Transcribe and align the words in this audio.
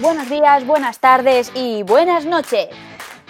Buenos 0.00 0.28
días, 0.30 0.66
buenas 0.66 0.98
tardes 1.00 1.50
y 1.54 1.82
buenas 1.82 2.24
noches. 2.24 2.68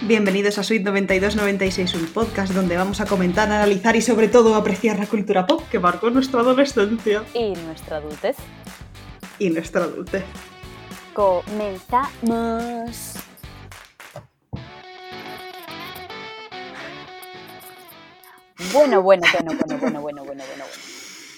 Bienvenidos 0.02 0.58
a 0.58 0.62
Suite 0.62 0.84
9296, 0.84 1.94
un 1.94 2.06
podcast 2.06 2.52
donde 2.52 2.76
vamos 2.76 3.00
a 3.00 3.06
comentar, 3.06 3.50
analizar 3.50 3.96
y 3.96 4.02
sobre 4.02 4.28
todo 4.28 4.54
apreciar 4.54 4.98
la 4.98 5.06
cultura 5.06 5.46
pop 5.46 5.62
que 5.70 5.78
marcó 5.78 6.10
nuestra 6.10 6.40
adolescencia 6.40 7.22
Y 7.34 7.52
nuestra 7.52 7.96
adultez. 7.98 8.36
y 9.38 9.50
nuestra 9.50 9.84
adultez. 9.84 10.24
Comenzamos. 11.14 12.10
Bueno, 18.72 19.02
bueno, 19.02 19.26
bueno, 19.32 19.52
bueno, 19.66 19.78
bueno, 19.80 20.00
bueno, 20.00 20.00
bueno, 20.00 20.24
bueno, 20.24 20.44
bueno. 20.48 20.64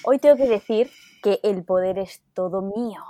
Hoy 0.04 0.18
tengo 0.18 0.36
que 0.36 0.48
decir 0.48 0.90
que 1.22 1.40
el 1.42 1.62
poder 1.64 1.98
es 1.98 2.20
todo 2.34 2.60
mío, 2.62 3.02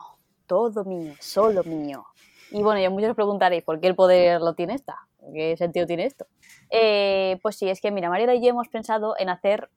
todo 0.47 0.85
mío, 0.85 1.15
solo 1.19 1.65
mío. 1.65 2.07
Y 2.53 2.63
bueno, 2.63 2.81
ya 2.81 2.91
muchos 2.91 3.11
os 3.11 3.17
preguntaréis, 3.17 3.65
¿por 3.65 3.81
qué 3.81 3.87
el 3.87 3.95
poder 3.95 4.41
lo 4.41 4.55
tiene 4.55 4.75
esta? 4.75 4.99
¿Qué 5.33 5.57
sentido 5.57 5.87
tiene 5.87 6.05
esto? 6.05 6.27
Eh, 6.71 7.39
pues 7.43 7.57
sí, 7.57 7.69
es 7.69 7.81
que 7.81 7.91
mira, 7.91 8.11
Mariela 8.11 8.35
y 8.35 8.43
yo 8.43 8.49
hemos 8.51 8.69
pensado 8.69 9.15
en 9.19 9.31
hacer 9.31 9.71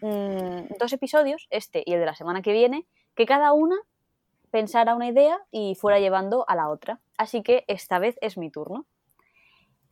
mm, 0.00 0.78
dos 0.78 0.92
episodios, 0.92 1.46
este 1.50 1.82
y 1.84 1.92
el 1.92 2.00
de 2.00 2.06
la 2.06 2.14
semana 2.14 2.40
que 2.40 2.52
viene, 2.52 2.86
que 3.14 3.26
cada 3.26 3.52
una 3.52 3.76
pensara 4.50 4.94
una 4.94 5.08
idea 5.08 5.40
y 5.50 5.74
fuera 5.74 5.98
llevando 5.98 6.44
a 6.48 6.56
la 6.56 6.70
otra. 6.70 7.00
Así 7.18 7.42
que 7.42 7.64
esta 7.68 7.98
vez 7.98 8.16
es 8.20 8.38
mi 8.38 8.50
turno. 8.50 8.86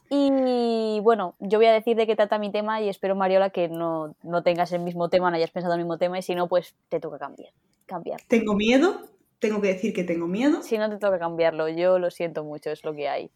Y 0.09 0.99
bueno, 1.02 1.37
yo 1.38 1.59
voy 1.59 1.66
a 1.66 1.73
decir 1.73 1.97
de 1.97 2.07
qué 2.07 2.16
trata 2.16 2.38
mi 2.38 2.51
tema 2.51 2.80
y 2.80 2.88
espero, 2.88 3.15
Mariola, 3.15 3.51
que 3.51 3.69
no, 3.69 4.16
no 4.23 4.43
tengas 4.43 4.73
el 4.73 4.80
mismo 4.80 5.09
tema, 5.09 5.30
no 5.30 5.37
hayas 5.37 5.52
pensado 5.52 5.75
el 5.75 5.80
mismo 5.80 5.99
tema 5.99 6.19
y 6.19 6.23
si 6.23 6.35
no, 6.35 6.49
pues 6.49 6.75
te 6.88 6.99
toca 6.99 7.19
cambiar. 7.19 7.52
cambiar. 7.87 8.21
Tengo 8.27 8.55
miedo, 8.55 9.02
tengo 9.41 9.61
que 9.61 9.69
decir 9.69 9.93
que 9.93 10.05
tengo 10.05 10.27
miedo, 10.27 10.62
Si 10.62 10.79
no, 10.79 10.89
te 10.89 10.99
toca 10.99 11.19
cambiarlo. 11.19 11.69
Yo 11.69 11.99
lo 11.99 12.11
siento 12.11 12.45
mucho, 12.45 12.71
es 12.71 12.85
lo 12.85 12.95
que 12.95 13.09
hay. 13.09 13.30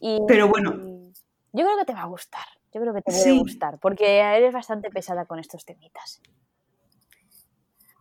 Y 0.00 0.18
pero 0.26 0.48
bueno, 0.48 0.72
yo 1.52 1.64
creo 1.64 1.78
que 1.78 1.84
te 1.86 1.94
va 1.94 2.02
a 2.02 2.06
gustar. 2.06 2.44
Yo 2.74 2.80
creo 2.80 2.92
que 2.92 3.02
te 3.02 3.12
puede 3.12 3.22
Sí. 3.24 3.38
gustar, 3.38 3.78
porque 3.78 4.18
eres 4.18 4.52
bastante 4.52 4.90
pesada 4.90 5.24
con 5.24 5.38
estos 5.38 5.64
temitas. 5.64 6.20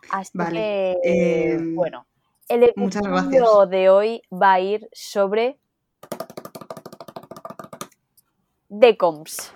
Así 0.10 0.32
Vale, 0.38 0.98
que, 1.04 1.54
eh, 1.54 1.58
bueno, 1.74 2.06
el 2.50 2.64
episodio 2.64 3.66
de 3.66 3.90
hoy 3.90 4.22
va 4.32 4.54
a 4.54 4.60
ir 4.60 4.90
sobre 4.92 5.60
decoms. 8.70 9.54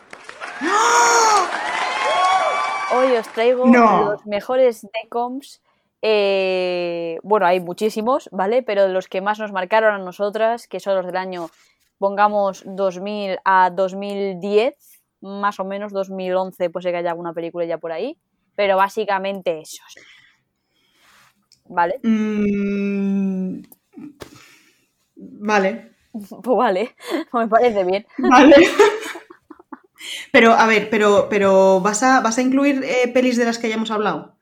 Hoy 2.94 3.16
os 3.16 3.28
traigo 3.30 3.66
No. 3.68 4.12
los 4.12 4.26
mejores 4.26 4.86
decoms. 5.04 5.62
Eh, 6.02 7.18
bueno, 7.24 7.46
hay 7.46 7.60
muchísimos, 7.60 8.30
¿vale? 8.32 8.64
Pero 8.64 8.88
los 8.88 9.08
que 9.08 9.22
más 9.22 9.40
nos 9.40 9.52
marcaron 9.52 9.94
a 9.94 10.04
nosotras, 10.04 10.68
que 10.68 10.80
son 10.80 10.96
los 10.96 11.06
del 11.06 11.18
año, 11.18 11.50
pongamos 11.98 12.64
2000 12.66 13.40
a 13.46 13.70
2010, 13.70 14.76
más 15.22 15.60
o 15.60 15.66
menos 15.66 15.94
2011, 15.94 16.70
pues 16.70 16.84
sé 16.84 16.92
que 16.92 16.98
haya 16.98 17.12
alguna 17.12 17.34
película 17.34 17.66
ya 17.66 17.78
por 17.78 17.92
ahí, 17.92 18.18
pero 18.56 18.78
básicamente 18.78 19.60
esos. 19.62 19.96
¿Vale? 21.66 22.00
mm, 22.04 23.62
vale, 25.16 25.92
Pues 26.44 26.58
vale, 26.58 26.96
me 27.34 27.48
parece 27.48 27.84
bien. 27.84 28.06
vale. 28.18 28.56
Pero, 30.32 30.54
a 30.54 30.66
ver, 30.66 30.90
pero, 30.90 31.28
pero 31.30 31.80
¿vas 31.80 32.02
a, 32.02 32.22
vas 32.22 32.40
a 32.40 32.42
incluir 32.42 32.84
eh, 32.84 33.08
pelis 33.14 33.38
de 33.38 33.46
las 33.46 33.60
que 33.60 33.68
hayamos 33.68 33.92
hablado? 33.92 34.36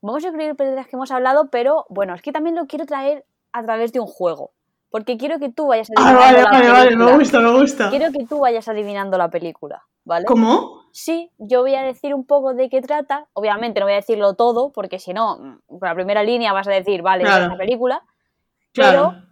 Vamos 0.00 0.24
a 0.24 0.28
incluir 0.28 0.54
películas 0.54 0.86
que 0.86 0.96
hemos 0.96 1.10
hablado, 1.10 1.48
pero 1.50 1.86
bueno, 1.88 2.14
es 2.14 2.22
que 2.22 2.32
también 2.32 2.54
lo 2.56 2.66
quiero 2.66 2.86
traer 2.86 3.24
a 3.52 3.62
través 3.62 3.92
de 3.92 4.00
un 4.00 4.06
juego. 4.06 4.52
Porque 4.90 5.18
quiero 5.18 5.38
que 5.38 5.50
tú 5.50 5.66
vayas 5.66 5.88
Ah, 5.96 6.00
adivinando 6.08 6.20
vale, 6.24 6.42
la 6.42 6.50
vale, 6.50 6.70
vale, 6.70 6.96
me 6.96 7.18
gusta, 7.18 7.40
me 7.40 7.58
gusta. 7.60 7.90
Quiero 7.90 8.10
que 8.10 8.24
tú 8.26 8.38
vayas 8.38 8.68
adivinando 8.68 9.18
la 9.18 9.28
película, 9.28 9.82
¿vale? 10.04 10.24
¿Cómo? 10.24 10.82
Sí, 10.92 11.30
yo 11.36 11.60
voy 11.60 11.74
a 11.74 11.82
decir 11.82 12.14
un 12.14 12.24
poco 12.24 12.54
de 12.54 12.70
qué 12.70 12.80
trata. 12.80 13.26
Obviamente 13.34 13.80
no 13.80 13.86
voy 13.86 13.92
a 13.92 13.96
decirlo 13.96 14.32
todo, 14.34 14.70
porque 14.72 14.98
si 14.98 15.12
no, 15.12 15.60
con 15.66 15.80
la 15.82 15.94
primera 15.94 16.22
línea 16.22 16.54
vas 16.54 16.68
a 16.68 16.72
decir, 16.72 17.02
vale, 17.02 17.24
Claro. 17.24 17.42
es 17.42 17.48
una 17.48 17.58
película. 17.58 18.02
Claro. 18.72 19.10
Pero, 19.12 19.24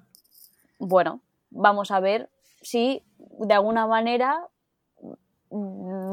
bueno, 0.79 1.21
vamos 1.51 1.91
a 1.91 2.01
ver 2.01 2.29
si 2.61 3.03
de 3.19 3.55
alguna 3.55 3.87
manera 3.87 4.47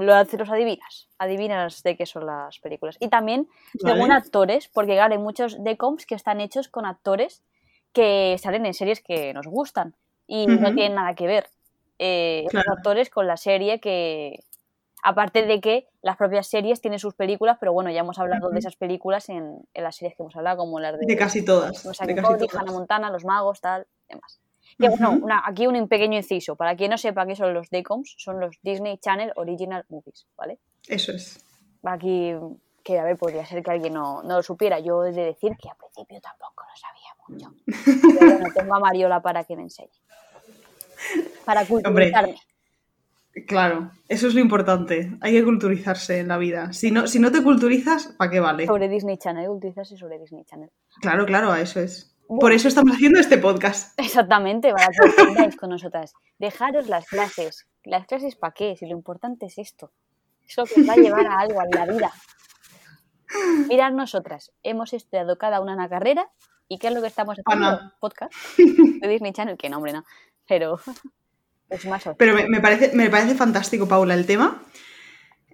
lo 0.03 0.13
haces, 0.15 0.39
los 0.39 0.49
adivinas. 0.49 1.07
Adivinas 1.17 1.81
de 1.83 1.95
qué 1.97 2.05
son 2.05 2.25
las 2.25 2.59
películas. 2.59 2.97
Y 2.99 3.07
también 3.09 3.47
según 3.79 4.09
Vale. 4.09 4.13
actores, 4.13 4.67
porque 4.67 4.93
claro, 4.93 5.13
hay 5.13 5.19
muchos 5.19 5.63
decoms 5.63 6.05
que 6.05 6.15
están 6.15 6.39
hechos 6.41 6.67
con 6.67 6.85
actores 6.85 7.43
que 7.93 8.37
salen 8.39 8.65
en 8.65 8.73
series 8.73 9.01
que 9.01 9.33
nos 9.33 9.47
gustan 9.47 9.95
y 10.27 10.47
no 10.47 10.73
tienen 10.73 10.95
nada 10.95 11.13
que 11.15 11.27
ver 11.27 11.47
eh, 11.99 12.45
Claro. 12.49 12.71
actores 12.73 13.09
con 13.09 13.27
la 13.27 13.37
serie 13.37 13.79
que 13.79 14.39
aparte 15.03 15.45
de 15.45 15.59
que 15.61 15.87
las 16.01 16.17
propias 16.17 16.47
series 16.47 16.81
tienen 16.81 16.97
sus 16.99 17.13
películas 17.13 17.57
pero 17.59 17.71
bueno 17.73 17.91
ya 17.91 17.99
hemos 17.99 18.17
hablado 18.19 18.49
de 18.49 18.57
esas 18.59 18.75
películas 18.77 19.29
en, 19.29 19.59
en 19.73 19.83
las 19.83 19.97
series 19.97 20.15
que 20.15 20.23
hemos 20.23 20.35
hablado 20.35 20.57
como 20.57 20.79
las 20.79 20.97
de, 20.97 21.05
De 21.05 21.15
casi 21.17 21.43
todas. 21.45 21.85
o 21.85 21.93
sea, 21.93 22.07
De 22.07 22.15
que 22.15 22.21
casi 22.21 22.33
Cody, 22.33 22.47
todas. 22.47 22.55
Hannah 22.61 22.71
Montana 22.71 23.11
los 23.11 23.25
magos 23.25 23.61
tal 23.61 23.85
demás 24.09 24.39
que 24.79 24.87
una- 24.87 25.43
aquí 25.45 25.67
un 25.67 25.87
pequeño 25.87 26.17
inciso 26.17 26.55
para 26.55 26.75
quien 26.75 26.91
no 26.91 26.97
sepa 26.97 27.25
qué 27.25 27.35
son 27.35 27.53
los 27.53 27.69
decoms 27.69 28.15
son 28.17 28.39
los 28.39 28.57
Disney 28.61 28.97
Channel 28.97 29.31
Original 29.35 29.85
Movies 29.89 30.25
vale 30.37 30.59
Eso 30.87 31.11
es. 31.11 31.43
aquí 31.83 32.33
que 32.83 32.99
a 32.99 33.03
ver 33.03 33.17
podría 33.17 33.45
ser 33.45 33.63
que 33.63 33.71
alguien 33.71 33.93
no, 33.93 34.23
no 34.23 34.37
lo 34.37 34.43
supiera 34.43 34.79
yo 34.79 35.05
he 35.05 35.11
de 35.11 35.23
decir 35.25 35.55
que 35.61 35.69
al 35.69 35.77
principio 35.77 36.19
tampoco 36.21 36.63
lo 36.63 36.75
sabía 36.75 37.11
mucho 37.27 37.53
pero 38.19 38.25
bueno 38.31 38.45
tengo 38.53 38.75
a 38.75 38.79
Mariola 38.79 39.21
para 39.21 39.43
que 39.43 39.55
me 39.55 39.63
enseñe 39.63 39.89
para 41.45 41.65
culturizarme 41.65 42.35
Claro, 43.47 43.89
eso 44.09 44.27
es 44.27 44.35
lo 44.35 44.41
importante. 44.41 45.17
Hay 45.19 45.33
que 45.33 45.43
culturizarse 45.43 46.19
en 46.19 46.27
la 46.27 46.37
vida. 46.37 46.71
Si 46.71 46.91
no, 46.91 47.07
si 47.07 47.17
no 47.17 47.31
te 47.31 47.41
culturizas, 47.41 48.13
¿para 48.15 48.29
qué 48.29 48.39
vale? 48.39 48.67
sobre 48.67 48.87
Disney 48.87 49.17
Channel 49.17 49.49
utilizarse 49.49 49.97
sobre 49.97 50.19
Disney 50.19 50.45
Channel 50.45 50.69
Claro, 51.01 51.25
claro, 51.25 51.51
a 51.51 51.59
eso 51.59 51.79
es. 51.79 52.12
Bueno. 52.35 52.39
Por 52.41 52.51
eso 52.53 52.67
estamos 52.67 52.95
haciendo 52.95 53.19
este 53.19 53.37
podcast. 53.37 53.99
exactamente 53.99 54.71
para 54.71 54.87
que 54.87 55.09
aprendáis 55.21 55.55
con 55.55 55.69
nosotras. 55.69 56.13
Dejaros 56.39 56.87
las 56.89 57.05
clases. 57.07 57.67
Las 57.83 58.05
clases 58.07 58.35
para 58.35 58.53
qué 58.53 58.75
si 58.77 58.85
lo 58.85 58.91
importante 58.93 59.45
es 59.45 59.57
esto. 59.57 59.91
Es 60.47 60.57
lo 60.57 60.65
que 60.65 60.81
os 60.81 60.89
va 60.89 60.93
a 60.93 60.97
llevar 60.97 61.27
a 61.27 61.39
algo 61.39 61.61
en 61.61 61.69
la 61.71 61.85
vida. 61.85 62.11
Mirad 63.67 63.91
nosotras. 63.91 64.51
Hemos 64.63 64.93
estudiado 64.93 65.37
cada 65.37 65.61
una 65.61 65.73
una 65.73 65.89
carrera 65.89 66.29
y 66.67 66.77
qué 66.79 66.87
es 66.87 66.93
lo 66.93 67.01
que 67.01 67.07
estamos 67.07 67.37
haciendo 67.39 67.67
Ana. 67.67 67.95
podcast. 67.99 68.33
De 68.57 69.07
Disney 69.07 69.31
Channel 69.33 69.57
que 69.57 69.69
nombre 69.69 69.93
no. 69.93 70.03
Pero 70.47 70.79
es 71.69 71.85
más 71.85 72.05
o- 72.07 72.15
Pero 72.15 72.35
me, 72.35 72.47
me 72.47 72.59
parece, 72.61 72.91
me 72.95 73.09
parece 73.09 73.35
fantástico, 73.35 73.87
Paula, 73.87 74.13
el 74.13 74.25
tema. 74.25 74.63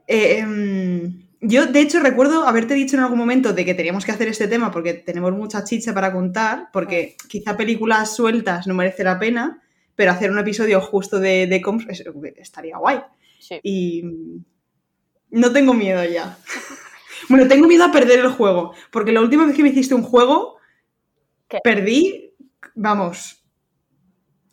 Eh, 0.08 0.40
em, 0.40 1.29
yo, 1.42 1.68
de 1.68 1.82
hecho, 1.82 2.00
recuerdo 2.00 2.48
haberte 2.48 2.74
dicho 2.74 2.96
en 2.98 3.04
algún 3.04 3.18
momento 3.18 3.54
de 3.54 3.64
que 3.66 3.74
teníamos 3.74 4.06
que 4.06 4.12
hacer 4.12 4.28
este 4.28 4.48
tema 4.48 4.72
porque 4.72 4.94
tenemos 4.94 5.32
mucha 5.34 5.64
chicha 5.64 5.94
para 5.94 6.12
contar, 6.12 6.70
porque 6.74 7.16
quizá 7.28 7.56
películas 7.56 8.16
sueltas 8.16 8.68
no 8.68 8.74
merece 8.74 9.04
la 9.04 9.20
pena, 9.20 9.62
pero 9.96 10.12
hacer 10.12 10.32
un 10.32 10.40
episodio 10.40 10.82
justo 10.82 11.20
de, 11.20 11.48
de 11.48 11.62
comps 11.62 11.86
es- 11.90 12.04
estaría 12.38 12.78
guay. 12.78 13.00
sí. 13.40 13.60
Y 13.64 14.04
no 15.32 15.52
tengo 15.54 15.74
miedo 15.74 16.04
ya. 16.06 16.38
Bueno, 17.28 17.48
tengo 17.50 17.68
miedo 17.68 17.84
a 17.84 17.92
perder 17.92 18.20
el 18.20 18.30
juego, 18.32 18.74
porque 18.92 19.12
la 19.12 19.20
última 19.20 19.46
vez 19.46 19.54
que 19.56 19.62
me 19.62 19.70
hiciste 19.70 19.94
un 19.94 20.04
juego, 20.04 20.56
¿Qué? 21.50 21.60
perdí, 21.62 22.34
vamos, 22.76 23.44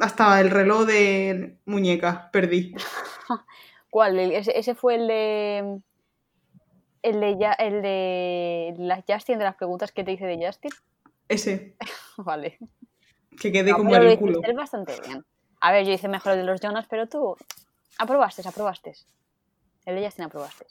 hasta 0.00 0.40
el 0.40 0.50
reloj 0.50 0.84
de 0.84 1.58
muñeca, 1.64 2.28
perdí. 2.32 2.74
¿Cuál? 3.90 4.18
Ese, 4.18 4.58
ese 4.58 4.74
fue 4.74 4.96
el 4.96 5.06
de. 5.06 5.78
El 7.06 7.20
de, 7.20 7.36
Ya- 7.38 7.52
el 7.52 7.82
de 7.82 8.74
la 8.78 9.00
Justin, 9.08 9.38
de 9.38 9.44
las 9.44 9.54
preguntas 9.54 9.92
que 9.92 10.02
te 10.02 10.10
hice 10.10 10.26
de 10.26 10.44
Justin. 10.44 10.72
Ese, 11.28 11.76
Vale. 12.16 12.58
que 13.40 13.52
quedé 13.52 13.70
No, 13.70 13.76
como 13.76 13.90
pero 13.92 14.10
el 14.10 14.18
culo. 14.18 14.40
bastante 14.56 14.92
bien. 15.06 15.24
A 15.60 15.70
ver, 15.70 15.86
yo 15.86 15.92
hice 15.92 16.08
mejor 16.08 16.32
el 16.32 16.38
de 16.38 16.44
los 16.44 16.60
Jonas, 16.60 16.86
pero 16.90 17.06
tú 17.06 17.36
aprobaste, 17.98 18.42
aprobaste. 18.46 18.94
El 19.84 19.94
de 19.94 20.04
Justin 20.04 20.24
aprobaste. 20.24 20.66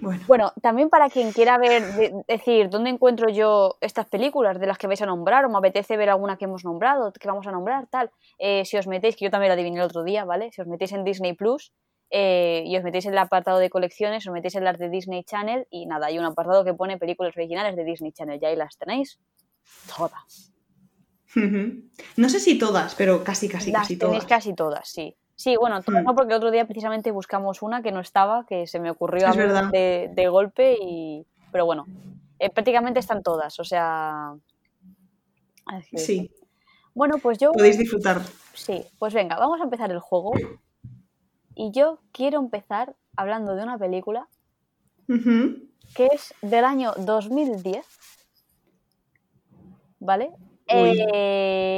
Bueno, 0.00 0.24
Bueno, 0.26 0.52
también 0.60 0.88
para 0.90 1.08
quien 1.08 1.32
quiera 1.32 1.56
ver, 1.56 1.82
de- 1.94 2.24
decir, 2.26 2.68
¿dónde 2.68 2.90
encuentro 2.90 3.28
yo 3.28 3.76
estas 3.80 4.06
películas 4.08 4.58
de 4.58 4.66
las 4.66 4.76
que 4.78 4.88
vais 4.88 5.02
a 5.02 5.06
nombrar? 5.06 5.44
O 5.44 5.48
me 5.50 5.58
apetece 5.58 5.96
ver 5.96 6.10
alguna 6.10 6.36
que 6.36 6.46
hemos 6.46 6.64
nombrado, 6.64 7.12
que 7.12 7.28
vamos 7.28 7.46
a 7.46 7.52
nombrar, 7.52 7.86
tal. 7.86 8.10
Eh, 8.38 8.64
si 8.64 8.76
os 8.76 8.88
metéis, 8.88 9.14
que 9.14 9.26
yo 9.26 9.30
también 9.30 9.50
la 9.50 9.54
adiviné 9.54 9.76
el 9.76 9.84
otro 9.84 10.02
día, 10.02 10.24
¿vale? 10.24 10.50
Si 10.50 10.60
os 10.60 10.66
metéis 10.66 10.90
en 10.92 11.04
Disney 11.04 11.34
Plus 11.34 11.72
eh, 12.10 12.64
y 12.66 12.76
os 12.76 12.82
metéis 12.82 13.06
en 13.06 13.12
el 13.12 13.18
apartado 13.18 13.58
de 13.58 13.70
colecciones, 13.70 14.26
os 14.26 14.32
metéis 14.32 14.56
en 14.56 14.64
las 14.64 14.78
de 14.78 14.88
Disney 14.88 15.24
Channel 15.24 15.66
y 15.70 15.86
nada, 15.86 16.06
hay 16.06 16.18
un 16.18 16.24
apartado 16.24 16.64
que 16.64 16.74
pone 16.74 16.98
películas 16.98 17.36
originales 17.36 17.76
de 17.76 17.84
Disney 17.84 18.12
Channel. 18.12 18.40
Ya 18.40 18.48
ahí 18.48 18.56
las 18.56 18.76
tenéis 18.76 19.18
todas. 19.96 20.52
no 22.16 22.28
sé 22.28 22.40
si 22.40 22.58
todas, 22.58 22.94
pero 22.94 23.22
casi, 23.22 23.48
casi, 23.48 23.70
las 23.70 23.82
casi 23.82 23.96
tenéis 23.96 24.24
todas. 24.24 24.28
casi 24.28 24.54
todas, 24.54 24.88
sí. 24.88 25.16
Sí, 25.36 25.56
bueno, 25.56 25.80
todas 25.82 26.02
Hmm. 26.02 26.06
no, 26.06 26.14
porque 26.14 26.32
el 26.32 26.36
otro 26.36 26.50
día 26.50 26.66
precisamente 26.66 27.10
buscamos 27.12 27.62
una 27.62 27.82
que 27.82 27.92
no 27.92 28.00
estaba, 28.00 28.44
que 28.46 28.66
se 28.66 28.78
me 28.78 28.90
ocurrió 28.90 29.28
a 29.28 29.32
mí 29.32 29.42
de, 29.72 30.10
de 30.12 30.28
golpe 30.28 30.76
y... 30.78 31.24
Pero 31.50 31.64
bueno, 31.64 31.86
eh, 32.38 32.50
prácticamente 32.50 33.00
están 33.00 33.22
todas, 33.22 33.58
o 33.58 33.64
sea... 33.64 34.34
Sí. 35.94 36.30
Bueno, 36.94 37.18
pues 37.22 37.38
yo. 37.38 37.52
Podéis 37.52 37.78
disfrutar. 37.78 38.20
Sí, 38.54 38.84
pues 38.98 39.14
venga, 39.14 39.36
vamos 39.36 39.60
a 39.60 39.64
empezar 39.64 39.90
el 39.90 40.00
juego. 40.00 40.32
Y 41.54 41.70
yo 41.72 41.98
quiero 42.12 42.38
empezar 42.38 42.94
hablando 43.16 43.54
de 43.54 43.62
una 43.62 43.78
película 43.78 44.28
que 45.94 46.06
es 46.12 46.34
del 46.42 46.64
año 46.64 46.92
2010. 46.96 47.84
¿Vale? 49.98 50.30
Eh, 50.68 51.70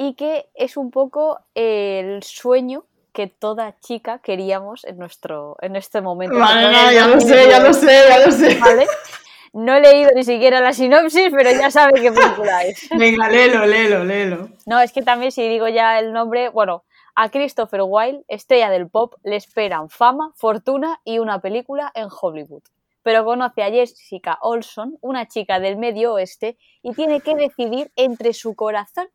Y 0.00 0.14
que 0.14 0.48
es 0.54 0.76
un 0.76 0.92
poco 0.92 1.40
el 1.56 2.22
sueño 2.22 2.84
que 3.12 3.26
toda 3.26 3.76
chica 3.80 4.20
queríamos 4.20 4.84
en 4.84 4.96
nuestro 4.96 5.56
en 5.60 5.74
este 5.74 6.00
momento. 6.00 6.38
Vale, 6.38 6.66
vale, 6.66 6.94
ya 6.94 7.08
lo 7.08 7.20
sé, 7.20 7.48
ya 7.48 7.58
lo 7.58 7.74
sé, 7.74 8.04
ya 8.08 8.24
lo 8.24 8.30
sé. 8.30 8.58
¿Vale? 8.60 8.86
No 9.52 9.74
he 9.74 9.80
leído 9.80 10.10
ni 10.14 10.24
siquiera 10.24 10.60
la 10.60 10.72
sinopsis, 10.72 11.30
pero 11.30 11.50
ya 11.50 11.70
sabe 11.70 12.00
qué 12.00 12.12
película 12.12 12.62
es. 12.64 12.88
Venga, 12.96 13.28
léelo, 13.28 13.66
léelo, 13.66 14.04
léelo. 14.04 14.48
No, 14.66 14.80
es 14.80 14.92
que 14.92 15.02
también 15.02 15.32
si 15.32 15.48
digo 15.48 15.68
ya 15.68 15.98
el 15.98 16.12
nombre, 16.12 16.48
bueno, 16.50 16.84
a 17.14 17.30
Christopher 17.30 17.80
Wilde, 17.84 18.24
estrella 18.28 18.70
del 18.70 18.88
pop, 18.88 19.14
le 19.24 19.36
esperan 19.36 19.90
fama, 19.90 20.32
fortuna 20.36 21.00
y 21.04 21.18
una 21.18 21.40
película 21.40 21.90
en 21.94 22.08
Hollywood. 22.08 22.62
Pero 23.02 23.24
conoce 23.24 23.62
a 23.62 23.70
Jessica 23.70 24.38
Olson, 24.40 24.98
una 25.00 25.26
chica 25.26 25.58
del 25.58 25.78
medio 25.78 26.12
oeste, 26.12 26.58
y 26.82 26.92
tiene 26.92 27.20
que 27.20 27.34
decidir 27.34 27.90
entre 27.96 28.34
su 28.34 28.54
corazón 28.54 29.08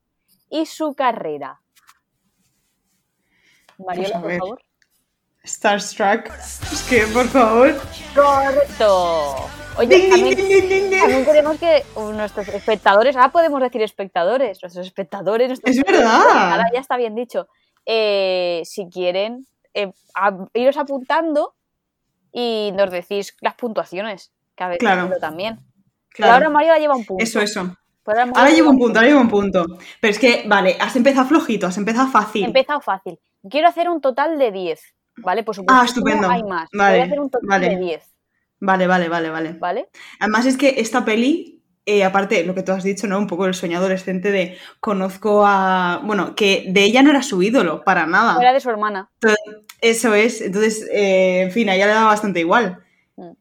y 0.49 0.65
su 0.65 0.95
carrera. 0.95 1.61
Mariola, 3.77 4.21
por 4.21 4.37
favor. 4.37 4.63
Starstruck. 5.45 6.29
Que, 6.89 7.01
por 7.07 7.27
favor. 7.27 7.73
Correcto. 8.13 9.35
Oye, 9.77 10.07
también, 10.09 10.37
también 10.99 11.25
queremos 11.25 11.57
que 11.59 11.83
nuestros 12.13 12.47
espectadores, 12.49 13.15
ahora 13.15 13.31
podemos 13.31 13.59
decir 13.61 13.81
espectadores, 13.81 14.59
nuestros 14.61 14.85
espectadores, 14.85 15.47
nuestros 15.47 15.75
Es 15.75 15.83
verdad. 15.83 16.51
ahora 16.51 16.65
ya 16.71 16.79
está 16.79 16.95
bien 16.97 17.15
dicho. 17.15 17.47
Eh, 17.85 18.61
si 18.65 18.87
quieren, 18.89 19.47
eh, 19.73 19.91
a- 20.13 20.37
iros 20.53 20.77
apuntando 20.77 21.55
y 22.31 22.71
nos 22.75 22.91
decís 22.91 23.35
las 23.41 23.55
puntuaciones 23.55 24.31
que 24.55 24.63
habéis 24.63 24.79
Claro. 24.79 25.09
también. 25.19 25.59
Claro. 26.09 26.33
ahora 26.33 26.49
Mario 26.49 26.75
lleva 26.77 26.95
un 26.95 27.05
punto. 27.05 27.23
Eso, 27.23 27.41
eso. 27.41 27.75
Pero 28.05 28.19
ahora 28.19 28.31
Ahora 28.35 28.51
llevo 28.51 28.69
un 28.69 28.77
punto, 28.77 28.99
ahora 28.99 29.07
llevo 29.09 29.21
un 29.21 29.29
punto. 29.29 29.65
Pero 29.99 30.11
es 30.11 30.19
que, 30.19 30.43
vale, 30.45 30.77
has 30.79 30.95
empezado 30.95 31.27
flojito, 31.27 31.65
has 31.65 31.77
empezado 31.77 32.07
He 32.09 32.11
fácil. 32.11 32.43
empezado 32.45 32.79
fácil. 32.81 33.19
Quiero 33.49 33.67
hacer 33.67 33.89
un 33.89 33.99
total 34.01 34.37
de 34.37 34.51
10, 34.51 34.93
¿vale? 35.17 35.43
Por 35.43 35.55
supuesto, 35.55 35.81
Ah, 35.81 35.85
estupendo. 35.85 36.29
hay 36.29 36.43
más. 36.43 36.69
Vale, 36.73 36.93
Voy 36.97 37.01
a 37.01 37.05
hacer 37.05 37.19
un 37.19 37.29
total 37.29 37.47
vale. 37.49 37.69
de 37.69 37.77
10, 37.77 38.03
Vale, 38.59 38.87
vale, 38.87 39.09
vale, 39.09 39.29
vale. 39.29 39.53
¿vale? 39.59 39.89
Además 40.19 40.45
es 40.45 40.55
que 40.57 40.75
esta 40.77 41.03
peli, 41.03 41.61
eh, 41.85 42.05
aparte 42.05 42.45
lo 42.45 42.55
que 42.55 42.63
tú 42.63 42.71
has 42.71 42.83
dicho, 42.83 43.07
¿no? 43.07 43.17
Un 43.19 43.27
poco 43.27 43.45
el 43.45 43.53
sueño 43.53 43.77
adolescente 43.77 44.31
de 44.31 44.57
conozco 44.79 45.43
a... 45.45 45.99
Bueno, 46.05 46.33
que 46.33 46.65
de 46.69 46.83
ella 46.85 47.03
no 47.03 47.09
era 47.09 47.21
su 47.23 47.43
ídolo, 47.43 47.83
para 47.83 48.05
nada. 48.05 48.35
Fuera 48.35 48.53
de 48.53 48.61
su 48.61 48.69
hermana. 48.69 49.11
Eso 49.81 50.13
es. 50.15 50.39
Entonces, 50.39 50.87
eh, 50.93 51.41
en 51.41 51.51
fin, 51.51 51.67
a 51.69 51.75
ella 51.75 51.87
le 51.87 51.93
da 51.93 52.05
bastante 52.05 52.39
igual. 52.39 52.81
Mm. 53.17 53.31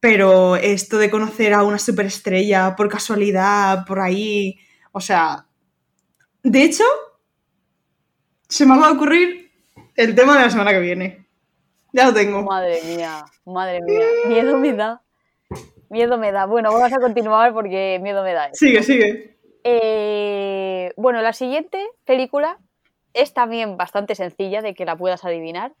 Pero 0.00 0.56
esto 0.56 0.98
de 0.98 1.10
conocer 1.10 1.54
a 1.54 1.62
una 1.62 1.78
superestrella 1.78 2.74
por 2.74 2.88
casualidad, 2.88 3.86
por 3.86 4.00
ahí... 4.00 4.58
O 4.90 5.00
sea... 5.00 5.46
De 6.42 6.64
hecho, 6.64 6.82
se 8.48 8.66
me 8.66 8.76
va 8.76 8.88
a 8.88 8.92
ocurrir 8.92 9.52
el 9.94 10.14
tema 10.16 10.36
de 10.36 10.42
la 10.44 10.50
semana 10.50 10.72
que 10.72 10.80
viene. 10.80 11.21
Ya 11.92 12.06
lo 12.06 12.14
tengo. 12.14 12.42
Madre 12.42 12.80
mía, 12.84 13.24
madre 13.44 13.80
mía. 13.82 14.06
Miedo 14.26 14.56
me 14.58 14.72
da. 14.72 15.02
Miedo 15.90 16.16
me 16.18 16.32
da. 16.32 16.46
Bueno, 16.46 16.72
vamos 16.72 16.92
a 16.92 17.00
continuar 17.00 17.52
porque 17.52 17.98
miedo 18.02 18.22
me 18.22 18.32
da. 18.32 18.48
Sigue, 18.52 18.82
sigue. 18.82 19.36
Eh, 19.64 20.92
bueno, 20.96 21.20
la 21.22 21.32
siguiente 21.32 21.86
película 22.04 22.58
es 23.12 23.34
también 23.34 23.76
bastante 23.76 24.14
sencilla 24.14 24.62
de 24.62 24.74
que 24.74 24.84
la 24.86 24.96
puedas 24.96 25.24
adivinar 25.24 25.72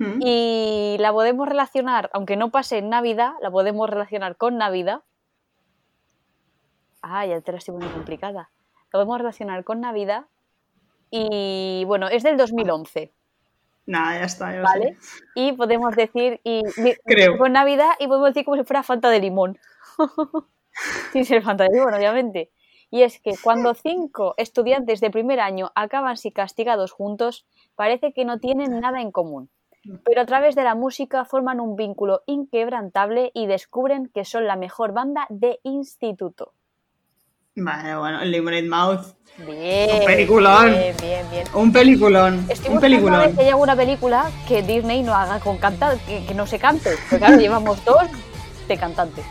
Mm. 0.00 0.18
y 0.22 0.96
la 0.98 1.12
podemos 1.12 1.46
relacionar, 1.46 2.08
aunque 2.14 2.34
no 2.34 2.50
pase 2.50 2.78
en 2.78 2.88
Navidad, 2.88 3.32
la 3.42 3.50
podemos 3.50 3.88
relacionar 3.88 4.34
con 4.36 4.56
Navidad. 4.56 5.02
Ah, 7.02 7.26
ya 7.26 7.38
te 7.42 7.52
la 7.52 7.58
estoy 7.58 7.74
muy 7.76 7.86
complicada. 7.88 8.50
La 8.86 8.90
podemos 8.92 9.18
relacionar 9.18 9.62
con 9.62 9.82
Navidad 9.82 10.24
y 11.10 11.84
bueno, 11.86 12.08
es 12.08 12.22
del 12.22 12.38
2011, 12.38 13.12
Nada, 13.90 14.20
ya 14.20 14.24
está. 14.24 14.52
ya 14.52 14.62
¿vale? 14.62 14.96
sé. 15.00 15.24
Y 15.34 15.52
podemos 15.52 15.96
decir, 15.96 16.40
y 16.44 16.62
Creo. 17.04 17.36
con 17.38 17.52
Navidad 17.52 17.90
y 17.98 18.06
podemos 18.06 18.28
decir 18.28 18.44
como 18.44 18.56
si 18.56 18.62
fuera 18.62 18.84
Fanta 18.84 19.10
de 19.10 19.18
limón. 19.18 19.58
Sin 21.12 21.24
ser 21.24 21.42
Fanta 21.42 21.64
de 21.64 21.70
limón, 21.70 21.92
obviamente. 21.94 22.52
Y 22.90 23.02
es 23.02 23.20
que 23.20 23.34
cuando 23.42 23.74
cinco 23.74 24.34
estudiantes 24.36 25.00
de 25.00 25.10
primer 25.10 25.40
año 25.40 25.72
acaban 25.74 26.16
si 26.16 26.30
castigados 26.30 26.92
juntos, 26.92 27.46
parece 27.74 28.12
que 28.12 28.24
no 28.24 28.38
tienen 28.38 28.78
nada 28.78 29.00
en 29.00 29.10
común. 29.10 29.50
Pero 30.04 30.20
a 30.20 30.26
través 30.26 30.54
de 30.54 30.62
la 30.62 30.76
música 30.76 31.24
forman 31.24 31.58
un 31.58 31.74
vínculo 31.74 32.22
inquebrantable 32.26 33.32
y 33.34 33.46
descubren 33.46 34.08
que 34.08 34.24
son 34.24 34.46
la 34.46 34.56
mejor 34.56 34.92
banda 34.92 35.26
de 35.30 35.58
instituto. 35.64 36.52
Vale, 37.56 37.96
bueno, 37.96 38.20
el 38.22 38.30
Lemonade 38.30 38.68
Mouth. 38.68 39.06
Bien. 39.38 40.00
Un 40.00 40.06
peliculón. 40.06 40.70
Bien, 40.72 40.96
bien, 41.00 41.26
bien. 41.30 41.46
Un 41.54 41.72
peliculón. 41.72 42.46
Estoy 42.48 42.74
un 42.74 42.80
peliculón. 42.80 43.34
si 43.34 43.40
hay 43.40 43.48
alguna 43.48 43.76
película 43.76 44.30
que 44.46 44.62
Disney 44.62 45.02
no 45.02 45.14
haga 45.14 45.40
con 45.40 45.58
cantar, 45.58 45.98
que, 46.00 46.24
que 46.26 46.34
no 46.34 46.46
se 46.46 46.58
cante. 46.58 46.90
Porque 47.08 47.18
claro, 47.18 47.36
llevamos 47.40 47.84
dos 47.84 48.04
de 48.68 48.76
cantante. 48.76 49.22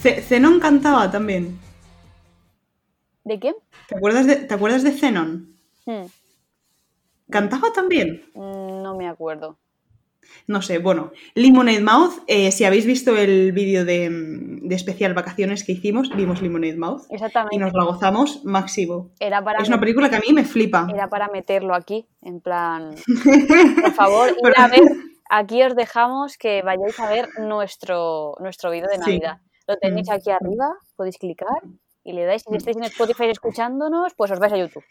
Ce- 0.00 0.22
Zenon 0.22 0.60
cantaba 0.60 1.10
también. 1.10 1.58
¿De 3.24 3.38
quién? 3.38 3.54
¿Te 3.88 3.96
acuerdas 3.96 4.26
de, 4.26 4.36
¿te 4.36 4.54
acuerdas 4.54 4.82
de 4.82 4.92
Zenon? 4.92 5.54
Hmm, 5.86 6.06
¿Cantaba 7.30 7.72
también? 7.72 8.30
mm, 8.34 8.82
no 8.82 8.96
me 8.96 9.08
acuerdo. 9.08 9.56
No 10.46 10.62
sé, 10.62 10.78
bueno. 10.78 11.12
Lemonade 11.34 11.80
Mouth, 11.80 12.22
eh, 12.26 12.50
si 12.52 12.64
habéis 12.64 12.86
visto 12.86 13.16
el 13.16 13.52
vídeo 13.52 13.84
de, 13.84 14.10
mm, 14.10 14.68
de 14.68 14.74
especial 14.74 15.14
vacaciones 15.14 15.64
que 15.64 15.72
hicimos, 15.72 16.14
vimos 16.16 16.42
Lemonade 16.42 16.76
Mouth 16.76 17.02
y 17.10 17.14
Exactamente. 17.14 17.58
nos 17.58 17.72
la 17.72 17.84
gozamos 17.84 18.44
máximo. 18.44 19.10
Era 19.20 19.42
para, 19.44 19.60
Es 19.62 19.68
una 19.68 19.78
película 19.80 20.08
que 20.10 20.16
a 20.16 20.20
mí 20.20 20.32
me 20.32 20.44
flipa. 20.44 20.86
era 20.92 21.08
para 21.08 21.28
meterlo 21.28 21.74
aquí, 21.74 22.06
en 22.22 22.40
plan, 22.40 22.94
por 23.84 23.92
favor, 23.92 24.28
ir 24.30 24.52
a 24.56 24.68
ver, 24.68 24.82
aquí 25.30 25.62
os 25.62 25.74
dejamos 25.76 26.36
que 26.38 26.62
vayáis 26.62 26.98
a 26.98 27.08
ver 27.08 27.28
nuestro, 27.38 28.34
nuestro 28.40 28.70
vídeo 28.70 28.88
de 28.88 28.94
Sí. 28.96 29.00
Navidad. 29.00 29.38
Lo 29.68 29.76
tenéis 29.76 30.08
Mm. 30.08 30.12
aquí 30.12 30.30
arriba, 30.30 30.74
podéis 30.96 31.18
clicar 31.18 31.62
y 32.02 32.12
le 32.12 32.24
dais, 32.24 32.42
si 32.48 32.56
estáis 32.56 32.76
en 32.76 32.84
Spotify 32.84 33.26
escuchándonos, 33.26 34.14
pues 34.16 34.30
os 34.32 34.38
vais 34.40 34.52
a 34.52 34.56
YouTube. 34.56 34.84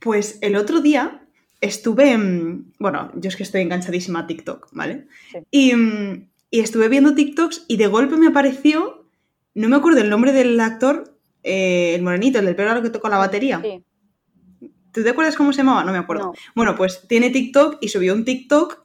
Pues 0.00 0.38
el 0.42 0.56
otro 0.56 0.80
día 0.80 1.23
estuve, 1.64 2.12
en- 2.12 2.72
bueno, 2.78 3.10
yo 3.14 3.28
es 3.28 3.36
que 3.36 3.42
estoy 3.42 3.62
enganchadísima 3.62 4.20
a 4.20 4.26
TikTok, 4.26 4.68
¿vale? 4.72 5.06
Sí. 5.32 5.38
Y, 5.50 5.72
y 6.50 6.60
estuve 6.60 6.88
viendo 6.88 7.14
TikToks 7.14 7.64
y 7.68 7.76
de 7.76 7.86
golpe 7.88 8.16
me 8.16 8.28
apareció, 8.28 9.06
no 9.54 9.68
me 9.68 9.76
acuerdo 9.76 10.00
el 10.00 10.10
nombre 10.10 10.32
del 10.32 10.58
actor, 10.60 11.16
eh, 11.42 11.94
el 11.94 12.02
morenito, 12.02 12.38
el 12.38 12.46
del 12.46 12.56
pelo 12.56 12.82
que 12.82 12.90
toca 12.90 13.08
la 13.08 13.18
batería. 13.18 13.60
Sí, 13.62 13.82
¿Tú 14.92 15.02
te 15.02 15.10
acuerdas 15.10 15.34
cómo 15.36 15.52
se 15.52 15.58
llamaba? 15.58 15.82
No 15.84 15.90
me 15.92 15.98
acuerdo. 15.98 16.26
No. 16.26 16.32
Bueno, 16.54 16.76
pues 16.76 17.06
tiene 17.08 17.30
TikTok 17.30 17.78
y 17.80 17.88
subió 17.88 18.14
un 18.14 18.24
TikTok 18.24 18.78